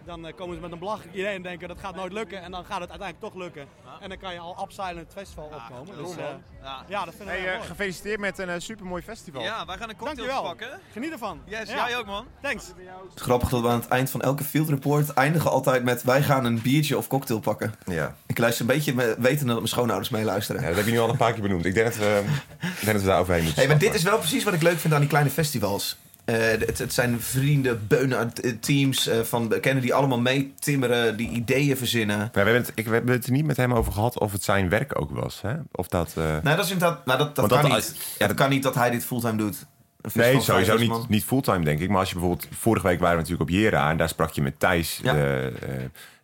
[0.06, 2.42] dan komen ze met een belachelijk idee en denken dat gaat nooit lukken.
[2.42, 3.66] En dan gaat het uiteindelijk toch lukken.
[4.02, 6.04] En dan kan je al upside het festival opkomen.
[6.04, 6.26] Dus, eh.
[6.64, 6.84] Ja.
[6.88, 7.68] ja, dat Hey, eh, heel mooi.
[7.68, 9.42] gefeliciteerd met een supermooi festival.
[9.42, 10.44] Ja, wij gaan een cocktail Dankjewel.
[10.44, 10.80] pakken.
[10.92, 11.42] Geniet ervan.
[11.46, 11.88] Yes, Ja.
[11.90, 12.26] jij ook man.
[12.42, 12.68] Thanks.
[12.68, 12.76] Het
[13.16, 16.04] is grappig dat we aan het eind van elke field report eindigen altijd met...
[16.04, 17.74] wij gaan een biertje of cocktail pakken.
[17.86, 18.16] Ja.
[18.26, 20.62] Ik luister een beetje met, wetende dat mijn schoonouders meeluisteren.
[20.62, 21.66] Ja, dat heb je nu al een paar keer benoemd.
[21.66, 22.24] Ik denk dat we,
[22.60, 24.62] ik denk dat we daar overheen moeten Hey, maar dit is wel precies wat ik
[24.62, 25.98] leuk vind aan die kleine festivals.
[26.26, 31.30] Eh, het, het zijn vrienden, beunen, eh, teams eh, van kennen die allemaal meetimmeren, die
[31.30, 32.18] ideeën verzinnen.
[32.18, 34.32] Ja, we, hebben het, ik, we hebben het er niet met hem over gehad of
[34.32, 35.42] het zijn werk ook was.
[35.42, 35.54] Hè?
[35.72, 36.16] Of dat...
[36.16, 38.16] Nou, dat is inderdaad, nou, dat, dat kan dat- niet.
[38.18, 39.66] Ja, dat kan niet dat hij dit fulltime doet.
[40.14, 41.90] Nee, sowieso niet, niet fulltime, denk ik.
[41.90, 42.48] Maar als je bijvoorbeeld...
[42.52, 43.90] Vorige week waren we natuurlijk op Jera...
[43.90, 45.00] en daar sprak je met Thijs...
[45.04, 45.14] Ja.
[45.14, 45.54] de,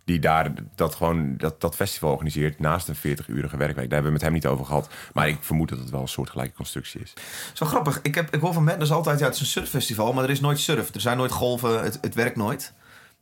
[0.05, 2.59] die daar dat, gewoon, dat, dat festival organiseert...
[2.59, 3.75] naast een 40-urige werkweek.
[3.75, 4.89] Daar hebben we met hem niet over gehad.
[5.13, 7.13] Maar ik vermoed dat het wel een soortgelijke constructie is.
[7.53, 7.99] Zo grappig.
[8.01, 10.39] Ik, heb, ik hoor van Madness altijd, ja, het is een surffestival, maar er is
[10.39, 10.93] nooit surf.
[10.93, 12.73] Er zijn nooit golven, het, het werkt nooit.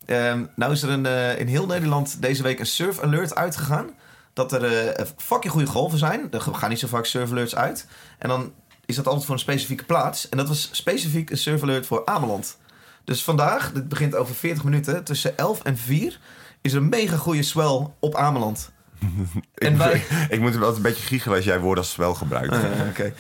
[0.06, 3.90] Ehm, nou is er een, eh, in heel Nederland deze week een surf alert uitgegaan.
[4.34, 6.28] Dat er eh fucking goede golven zijn.
[6.32, 7.88] Er gaan niet zo vaak surf alerts uit.
[8.18, 8.54] En dan
[8.86, 10.30] is dat altijd voor een specifieke plaats.
[10.30, 12.58] En dat was specifiek een surf alert voor Ameland.
[13.04, 16.20] Dus vandaag, dit begint over 40 minuten, tussen 11 en 4...
[16.62, 18.72] is er een mega goede swell op Ameland.
[19.56, 22.52] Ik, moet- ik moet wel een beetje giechelen als jij woorden als wel gebruikt.
[22.54, 23.14] Ah, Oké.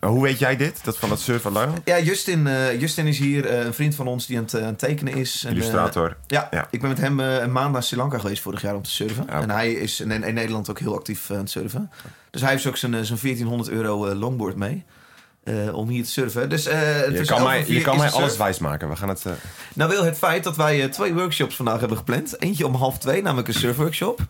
[0.00, 0.84] Maar hoe weet jij dit?
[0.84, 1.72] Dat van dat alarm?
[1.84, 4.60] Ja, Justin, eh, Justin is hier, eh, een vriend van ons die aan het, eh,
[4.62, 5.44] aan het tekenen is.
[5.44, 6.16] En, Illustrator.
[6.26, 6.66] ja, Ja.
[6.70, 9.28] ik ben met hem een maand naar Sri Lanka geweest vorig jaar om te surfen.
[9.28, 11.90] En hij is in, in Nederland ook heel actief aan het surfen.
[12.30, 14.84] Dus hij heeft ook zijn, zijn 1400 euro longboard mee.
[15.66, 16.48] Eh, om hier te surfen.
[16.48, 18.88] Dus, eh, Je kan 11 mij, en 4 je kan mij alles wijsmaken.
[18.88, 19.24] We gaan het...
[19.26, 19.32] eh,
[19.74, 22.42] Nou wil het feit dat wij twee workshops vandaag hebben gepland.
[22.42, 24.20] Eentje om half twee, namelijk een surfworkshop.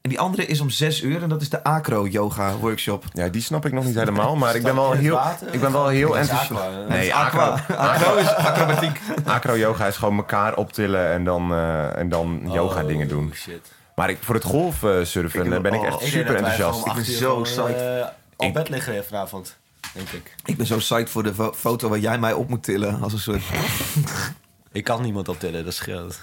[0.00, 3.04] En die andere is om zes uur en dat is de acro-yoga workshop.
[3.12, 5.88] Ja, die snap ik nog niet helemaal, maar ik ben wel heel, ik ben wel
[5.88, 6.60] heel enthousiast.
[6.88, 7.76] Nee, acro, aqua.
[7.76, 9.00] Acro is acrobatiek.
[9.24, 11.54] Acro-yoga is gewoon elkaar optillen en dan,
[11.94, 13.34] en dan yoga dingen doen.
[13.94, 16.86] Maar ik, voor het golfsurfen ben ik echt super enthousiast.
[16.86, 18.04] Ik ben zo psyched.
[18.36, 19.56] Al Ik- bed liggen vanavond,
[19.96, 20.34] denk ik.
[20.44, 23.00] Ik ben zo psyched voor de fo- foto waar jij mij op moet tillen.
[23.00, 23.42] Als een soort...
[24.72, 26.20] Ik kan niemand optillen, dat scheelt.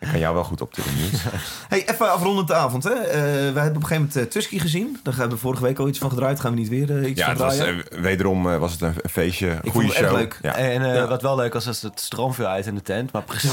[0.00, 1.22] Ik kan jou wel goed optillen, Niels.
[1.68, 2.84] Hey, even afrondend de avond.
[2.84, 2.90] Hè?
[2.90, 5.00] Eh, we hebben op een gegeven moment uh, Tusky gezien.
[5.02, 6.40] Daar hebben we vorige week al iets van gedraaid.
[6.40, 7.88] Gaan we niet weer eh, iets Ja, van was, draaien?
[7.90, 10.16] eh, wederom eh, was het een feestje, vond goede het echt show.
[10.18, 10.38] leuk.
[10.42, 10.54] Ja.
[10.54, 11.06] En eh, Ja.
[11.06, 13.12] wat wel leuk was, was het stroom viel uit in de tent.
[13.12, 13.50] Maar precies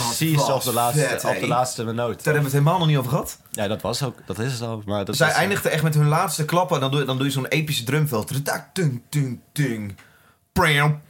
[0.49, 1.29] op de laatste, vet, hè?
[1.29, 1.97] op de laatste minuut.
[1.99, 3.37] Daar hebben we het helemaal nog niet over gehad.
[3.51, 4.15] Ja, dat was ook.
[4.25, 4.81] Dat is het al.
[4.85, 6.79] Maar dat Zij eindigden echt met hun laatste klappen.
[6.79, 8.27] Dan doe, je- dan doe je zo'n epische drumveld.
[8.27, 9.95] Tadak, Tung, tung, tung.
[10.53, 11.01] Pram.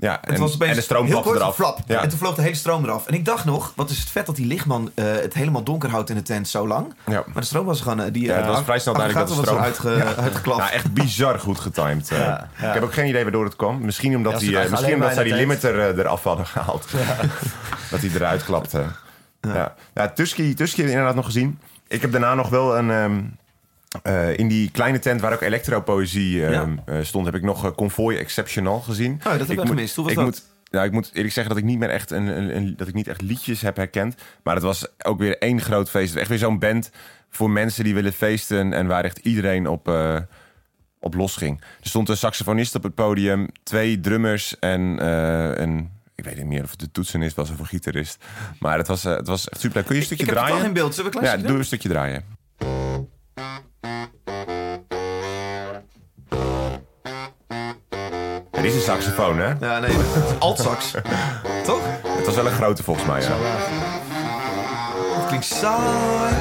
[0.00, 1.54] Ja, Het en, was opeens en de stroom heel kort eraf.
[1.54, 1.78] flap.
[1.86, 2.02] Ja.
[2.02, 3.06] En toen vloog de hele stroom eraf.
[3.06, 5.90] En ik dacht nog, wat is het vet dat die lichtman eh, het helemaal donker
[5.90, 6.94] houdt in de tent zo lang.
[7.06, 7.22] Ja.
[7.26, 8.00] Maar de stroom was gewoon...
[8.00, 9.60] eh, die, Ja, het eh, was vrij snel duidelijk dat de stroom...
[9.60, 10.58] uitgeklapt.
[10.60, 12.10] Nou, echt bizar goed getimed.
[12.10, 12.18] eh.
[12.18, 12.68] Ja, ja.
[12.68, 13.80] Ik heb ook geen idee waardoor het kwam.
[13.80, 16.86] Misschien omdat, die, misschien omdat zij die limiter eraf hadden gehaald.
[17.90, 18.82] dat hij eruit klapte.
[19.40, 19.74] Ja.
[19.94, 20.08] Ja.
[20.08, 21.58] Tusky, Tusky inderdaad nog gezien.
[21.88, 22.90] Ik heb daarna nog wel een...
[22.90, 23.20] ehm,
[24.02, 27.70] eh, in die kleine tent waar ook elektropoëzie ehm, eh, stond, heb ik nog eh,
[27.70, 29.12] Convoy Exceptional gezien.
[29.12, 29.94] Oh, dat heb ik gemist.
[29.96, 30.26] Hoe was ik dat?
[30.28, 32.88] Moet, nou, ik moet eerlijk zeggen dat ik niet meer echt, een, een, een- dat
[32.88, 34.14] ik niet echt liedjes heb herkend.
[34.42, 36.14] Maar het was ook weer één groot feest.
[36.16, 36.90] Echt weer zo'n band
[37.30, 39.92] voor mensen die willen feesten en waar echt iedereen op,
[41.00, 41.60] op los ging.
[41.60, 44.80] Er stond een saxofonist op het podium, twee drummers en
[45.62, 45.90] een...
[46.14, 48.24] Ik weet niet meer of het de toetsenist was of een gitarist.
[48.58, 49.82] Maar het was, het was echt super.
[49.82, 50.56] Kun je een stukje ik heb draaien?
[50.56, 50.94] totaal geen beeld.
[50.94, 52.24] Zullen we een Ja, doe een stukje draaien.
[58.50, 59.52] Dit is een saxofoon, hè?
[59.60, 59.96] Ja, nee,
[60.38, 60.90] altsax.
[61.64, 61.80] Toch?
[62.06, 63.36] Het was wel een grote volgens mij, ja.
[65.16, 66.34] Het klinkt saai.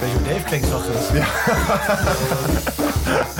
[0.00, 1.10] Hoe Dave klinkt ochtends?
[1.12, 1.26] Ja.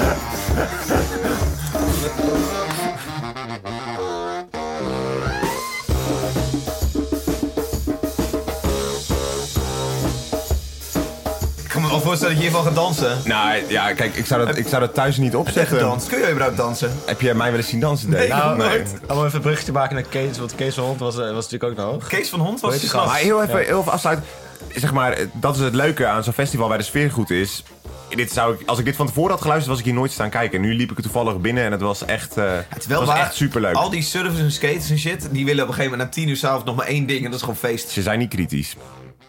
[12.16, 13.18] voorstellen dat je hiervan gaat dansen.
[13.24, 15.76] Nou ja, kijk, ik zou dat, ik zou dat thuis niet opzetten.
[15.76, 16.08] gedanst?
[16.08, 16.92] Kun je überhaupt dansen?
[17.06, 18.26] Heb jij mij wel eens zien dansen, Dave?
[18.26, 18.94] Nee, nooit.
[19.08, 21.50] Om even een bruggetje te maken naar Kees, want Kees van Hond was, eh, was
[21.50, 22.06] natuurlijk ook nog hoog.
[22.06, 23.06] Kees van Hond was je gast.
[23.06, 24.26] Maar heel even, heel even afsluiten.
[24.74, 27.64] Zeg maar, dat is het leuke aan zo'n festival waar de sfeer goed is.
[28.08, 30.30] Dit zou ik, als ik dit van tevoren had geluisterd, was ik hier nooit staan
[30.30, 30.60] kijken.
[30.60, 33.34] Nu liep ik er toevallig binnen en het was echt, eh Het was waar, echt
[33.34, 33.74] superleuk.
[33.74, 36.28] Al die surfers en skaters en shit, die willen op een gegeven moment na tien
[36.28, 37.88] uur s'avonds nog maar één ding en dat is gewoon feest.
[37.88, 38.76] Ze zijn niet kritisch.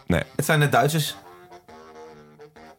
[0.06, 1.16] Nee, Het zijn net Duitsers.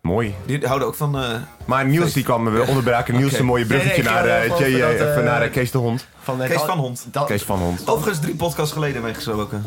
[0.06, 0.36] Mooi.
[0.46, 1.20] Die houden ook van...
[1.20, 1.30] eh,
[1.66, 3.40] Maar Niels die kwam, we onderbraken Niels Oké.
[3.40, 4.50] een mooie bruggetje Nee, nee, ik naar, eh,
[5.00, 6.06] dat, eh, naar Kees de Hond.
[6.22, 7.06] Van, Kees van Hond.
[7.26, 7.88] Kees van Hond.
[7.90, 9.64] Overigens drie podcasts geleden meegesproken.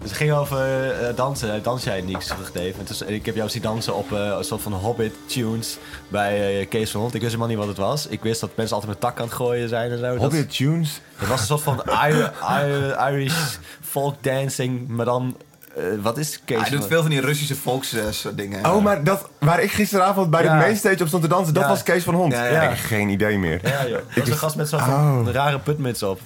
[0.00, 1.62] Dus het ging over eh, dansen.
[1.62, 2.72] Dans jij niks terug, Dave.
[2.78, 5.78] En dus, ik heb jou zien dansen op eh, een soort van Hobbit tunes
[6.08, 7.14] bij Kees van Hond.
[7.14, 8.06] Ik wist helemaal niet wat het was.
[8.06, 10.04] Ik wist dat mensen altijd met tak aan het gooien zijn en zo.
[10.12, 11.00] Dat- Hobbit Tunes.
[11.16, 12.32] Het was een soort van Ir-
[12.66, 15.36] Ir- Irish folk dancing, maar dan...
[15.78, 18.66] eh, wat is Kees Hij doet van- veel van die Russische volks eh, soort dingen.
[18.66, 20.52] Oh, maar dat, waar ik gisteravond bij Ja.
[20.52, 21.68] de mainstage op stond te dansen, dat Ja.
[21.68, 22.32] was Kees van Hond.
[22.32, 23.60] Ja, Ik heb geen idee meer.
[23.68, 23.98] Ja, joh.
[24.14, 25.20] Dat was een gast met zo'n Oh.
[25.32, 26.20] rare putmuts op.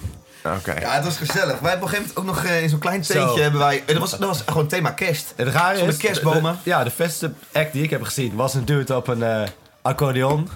[0.44, 0.74] Oké.
[0.80, 1.58] Ja, het was gezellig.
[1.58, 3.12] Wij hebben op een gegeven moment ook nog eh, in zo'n klein Zo.
[3.12, 3.82] tentje hebben wij...
[3.86, 5.32] Dat was, dat was gewoon thema kerst.
[5.36, 5.96] Het rare is...
[5.96, 6.58] kerstbomen.
[6.64, 9.42] de- ja, de beste act die ik heb gezien was een dude op een eh,
[9.82, 10.48] accordeon.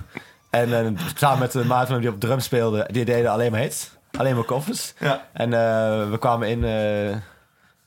[0.51, 3.61] En samen met een maat van hem die op drum speelde, die deden alleen maar
[3.61, 3.90] hits.
[4.18, 4.94] Alleen maar koffers.
[4.99, 5.26] Ja.
[5.32, 6.64] En eh, we kwamen in...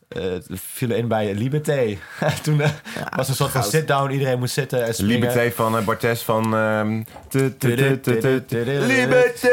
[0.09, 1.97] eh vielen in bij Liberté.
[2.43, 2.69] Toen eh,
[3.15, 4.11] was een soort van sit-down.
[4.11, 5.19] Iedereen moest zitten en springen.
[5.19, 6.55] Liberté van eh, Bartes van...
[6.55, 7.03] ehm,
[8.87, 9.49] Liberté!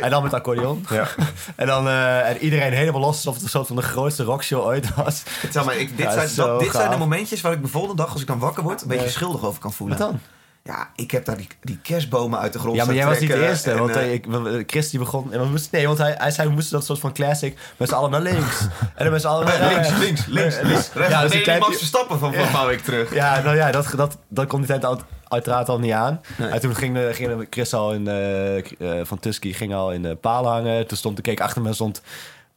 [0.00, 0.86] En dan met accordeon.
[0.90, 1.08] Ja.
[1.56, 4.64] En dan eh, en iedereen helemaal los alsof het een soort van de grootste rockshow
[4.64, 5.22] ooit was.
[5.50, 7.96] Zeg maar, ik, dit Ja, zijn, dat, dit zijn de momentjes waar ik de volgende
[7.96, 9.10] dag, als ik dan wakker word, een beetje Ja.
[9.10, 9.98] schuldig over kan voelen.
[9.98, 10.20] Wat dan?
[10.64, 13.30] Ja, ik heb daar die, die kerstbomen uit de grond Ja, maar jij was niet
[13.30, 13.70] de eerste.
[13.70, 15.32] en, Want eh, eh, ik, we- Chris die begon...
[15.32, 17.88] en we moesten, nee, want hij, hij zei we moesten dat soort van classic met
[17.88, 18.60] z'n allen naar links.
[18.96, 19.98] en dan met z'n allen naar links, rechts.
[19.98, 21.10] links, links, Eh, links, rechts.
[21.12, 23.14] Ja, Ja, dus nee, die klein- Max Verstappen van, van een paar weken terug.
[23.14, 26.20] Ja, nou ja, dat, dat, dat kon die tijd uit- uiteraard al niet aan.
[26.38, 28.64] En toen ging, de, ging de Chris al in, eh, eh,
[29.06, 30.86] van Tusky ging al in de palen hangen.
[30.86, 32.02] Toen stond, ik keek achter me stond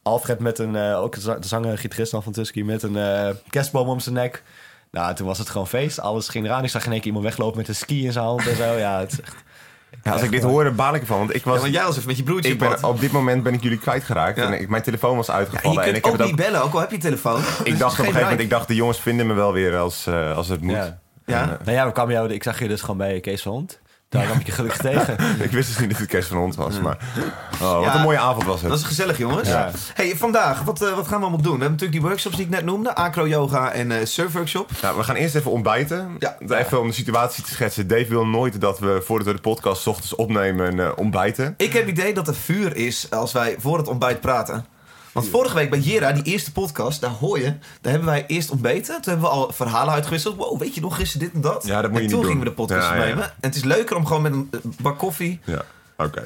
[0.02, 4.00] Alfred met een, eh, ook de zanger, gitarist van Tusky, met een eh, kerstboom om
[4.00, 4.42] zijn nek.
[4.96, 6.00] Nou, toen was het gewoon feest.
[6.00, 6.64] Alles ging eraan.
[6.64, 8.72] Ik zag in één keer iemand weglopen met een ski in zijn hand en zo.
[8.72, 9.34] Ja, het is echt...
[10.02, 11.18] Ja, als ik dit hoorde, baal ik ervan.
[11.18, 11.54] Want ik was...
[11.54, 13.54] Ja, want jij was even met je broertje ik op ben, op dit moment ben
[13.54, 14.36] ik jullie kwijtgeraakt.
[14.36, 14.46] Ja.
[14.46, 15.72] En ik, mijn telefoon was Ja, en uitgevallen.
[15.72, 17.40] je en kunt ik heb ook het niet bellen, ook al heb je telefoon.
[17.40, 19.76] Dus Ik dacht op een gegeven moment, ik dacht, de jongens vinden me wel weer
[19.76, 20.74] als, eh, als het moet.
[20.74, 20.98] Ja.
[21.26, 21.42] Ja?
[21.42, 23.80] En, Nou ja, we kwamen jou, ik zag je dus gewoon bij Kees van Hond.
[24.08, 25.16] Daar kwam ik je gelukkig tegen.
[25.40, 26.98] ik wist dus niet dat het kerst van ons was, maar...
[27.62, 28.70] Oh, wat Ja, een mooie avond was het.
[28.70, 29.48] Dat is gezellig, jongens.
[29.48, 29.70] Ja.
[29.94, 31.56] Hey, vandaag, wat, eh, wat gaan we allemaal doen?
[31.56, 32.94] We hebben natuurlijk die workshops die ik net noemde.
[32.94, 34.70] Acro-yoga en eh surf-workshop.
[34.82, 36.16] Nou, we gaan eerst even ontbijten.
[36.18, 36.36] Ja.
[36.48, 37.86] Even om de situatie te schetsen.
[37.88, 41.54] Dave wil nooit dat we, voordat we de podcast 's ochtends opnemen, eh, ontbijten.
[41.56, 44.66] Ik heb het idee dat er vuur is als wij voor het ontbijt praten.
[45.16, 48.50] Want vorige week bij Jera, die eerste podcast, daar hoor je, daar hebben wij eerst
[48.50, 48.94] ontbeten.
[49.02, 50.36] Toen hebben we al verhalen uitgewisseld.
[50.36, 51.66] Wow, weet je nog gisteren dit en dat?
[51.66, 53.24] Ja, dat moet en je toen niet gingen we de podcast Ja, opnemen.
[53.24, 54.50] En het is leuker om gewoon met een
[54.80, 55.40] bak koffie...
[55.44, 55.64] Ja,
[55.96, 56.22] oké.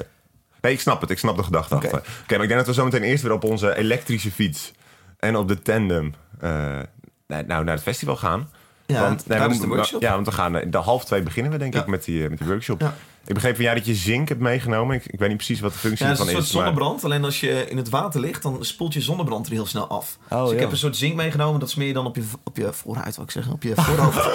[0.61, 1.09] Nee, ik snap het.
[1.09, 1.85] Ik snap de gedachte Oké.
[1.85, 1.99] achter.
[1.99, 4.71] Oké, maar ik denk dat we zo meteen eerst weer op onze elektrische fiets
[5.19, 6.79] en op de tandem eh,
[7.27, 8.49] nou, naar het festival gaan.
[8.85, 10.01] Ja, want, we is de workshop.
[10.01, 11.79] Ja, want we gaan eh, de half twee beginnen we denk Ja.
[11.79, 12.81] ik met die, eh, met die workshop.
[12.81, 12.93] Ja.
[13.31, 14.95] Ik begreep van jou dat je zink hebt meegenomen.
[14.95, 16.49] Ik, ik weet niet precies wat de functie Ja, het is ervan een is.
[16.51, 17.03] soort maar- zonnebrand.
[17.03, 20.17] Alleen als je in het water ligt, dan spoelt je zonnebrand er heel snel af.
[20.29, 20.61] Oh, dus ik ja.
[20.61, 21.59] heb een soort zink meegenomen.
[21.59, 23.53] Dat smeer je dan op je, op je voorhuid, wat ik zeggen.
[23.53, 24.25] Op je voorhoofd.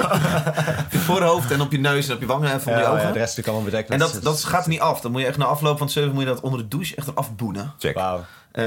[0.84, 2.90] op je voorhoofd en op je neus en op je wangen en Ja, je ja,
[2.90, 3.12] ogen.
[3.12, 3.90] de rest is allemaal bedekt.
[3.90, 5.00] en dat, dat gaat er niet af.
[5.00, 6.94] Dan moet je echt na afloop van het surfen moet je dat onder de douche
[6.96, 7.72] echt eraf boenen.
[7.78, 7.94] Check.
[7.94, 8.24] Wauw.
[8.52, 8.64] Eh,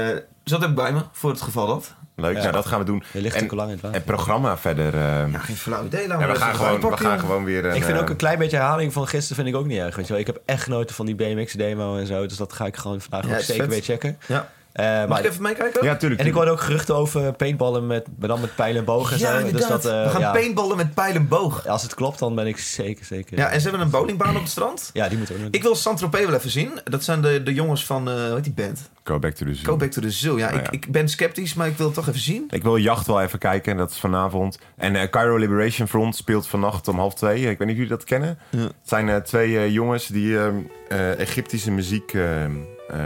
[0.50, 1.94] dus dat heb ik bij me, voor het geval dat.
[2.16, 2.40] Leuk, Ja.
[2.40, 2.96] nou, dat gaan we doen.
[2.96, 4.00] Je ligt en, natuurlijk al lang in het water.
[4.02, 4.94] programma verder.
[4.94, 6.08] eh, Ja, geen flauw idee.
[6.08, 7.64] Ja, we, gaan gewoon, we gaan gewoon weer.
[7.64, 9.78] Een, Ik vind eh, ook een klein beetje herhaling van gisteren vind ik ook niet
[9.78, 9.96] erg.
[9.96, 10.20] Weet je wel.
[10.20, 12.26] Ik heb echt genoten van die BMX-demo en zo.
[12.26, 13.72] Dus dat ga ik gewoon vandaag Ja, ook zeker vet.
[13.72, 14.18] weer checken.
[14.26, 14.48] Ja.
[14.72, 15.84] Eh, Mag maar, ik even meekijken?
[15.84, 16.20] Ja, tuurlijk.
[16.20, 19.18] en ik hoorde ook geruchten over paintballen met, maar dan met pijlen en bogen en
[19.18, 19.36] Ja, zo.
[19.36, 19.82] Dus inderdaad.
[19.82, 21.66] dat, eh, we gaan ja, paintballen met pijl en boog.
[21.66, 23.38] Als het klopt, dan ben ik zeker, zeker.
[23.38, 24.90] Ja, en ze hebben een bowlingbaan op het strand.
[24.92, 26.80] Ja, die moeten we ook Ik wil Saint-Tropez wel even zien.
[26.84, 28.90] Dat zijn de, de jongens van, eh hoe heet die band?
[29.04, 29.64] Go back to the zoo.
[29.64, 30.38] Go Back to the Zoo.
[30.38, 30.70] Ja, Nou ik, ja.
[30.72, 32.44] ik ben sceptisch, maar ik wil het toch even zien.
[32.50, 34.58] Ik wil Jacht wel even kijken, dat is vanavond.
[34.76, 37.40] En eh, Cairo Liberation Front speelt vannacht om half twee.
[37.40, 38.38] Ik weet niet of jullie dat kennen.
[38.50, 38.58] Ja.
[38.58, 40.54] Het zijn eh, twee eh, jongens die ehm,
[40.88, 42.52] eh, Egyptische muziek, ehm,
[42.88, 42.98] eh,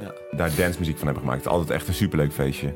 [0.00, 0.12] Ja.
[0.36, 1.46] daar dancemuziek van hebben gemaakt.
[1.48, 2.72] Altijd echt een superleuk feestje.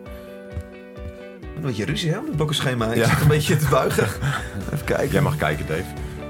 [1.57, 2.87] Een beetje ruzie hè, op het blokkenschema.
[2.91, 3.09] Ik Ja.
[3.09, 4.05] zit een beetje te buigen.
[4.73, 5.11] Even kijken.
[5.11, 5.85] Jij mag kijken, Dave.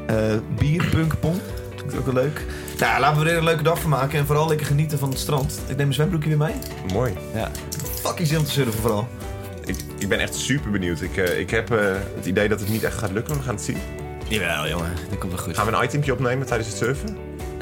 [0.06, 1.36] Eh bier, punkpong.
[1.74, 2.44] Klinkt ook wel leuk.
[2.78, 4.18] Nou, laten we er een leuke dag van maken.
[4.18, 5.52] En vooral lekker genieten van het strand.
[5.60, 6.54] Ik neem mijn zwembroekje weer mee.
[6.92, 7.12] Mooi.
[8.02, 9.08] Fucking zin om te surfen vooral.
[9.64, 11.00] Ik, ik ben echt super benieuwd.
[11.00, 11.78] Ik, eh, ik heb eh,
[12.16, 13.76] het idee dat het niet echt gaat lukken, maar we gaan het zien.
[14.28, 14.90] Jawel, jongen.
[15.10, 15.56] Dat komt wel goed.
[15.56, 17.16] Gaan we een itempje opnemen tijdens het surfen?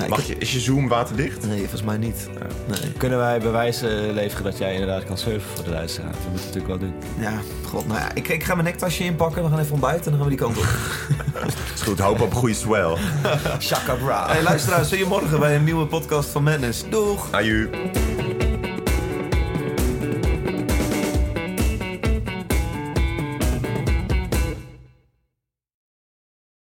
[0.08, 1.46] Mag heb- je, is je Zoom waterdicht?
[1.46, 2.28] Nee, volgens mij niet.
[2.66, 2.92] Nee.
[2.96, 6.10] Kunnen wij bewijzen leveren dat jij inderdaad kan surfen voor de luisteraar?
[6.12, 6.94] Dat moeten we natuurlijk wel doen.
[7.18, 9.42] Ja, god, nou ja, ik, ik ga mijn nektasje inpakken.
[9.42, 10.64] We gaan even ontbijten en dan gaan we die kant op.
[11.74, 12.96] Is goed, hoop op een goede swell.
[13.60, 14.26] Shaka bra.
[14.28, 16.84] Hey, luisteraars, zie je morgen bij een nieuwe podcast van Madness.
[16.90, 17.28] Doeg!
[17.30, 17.68] Aju.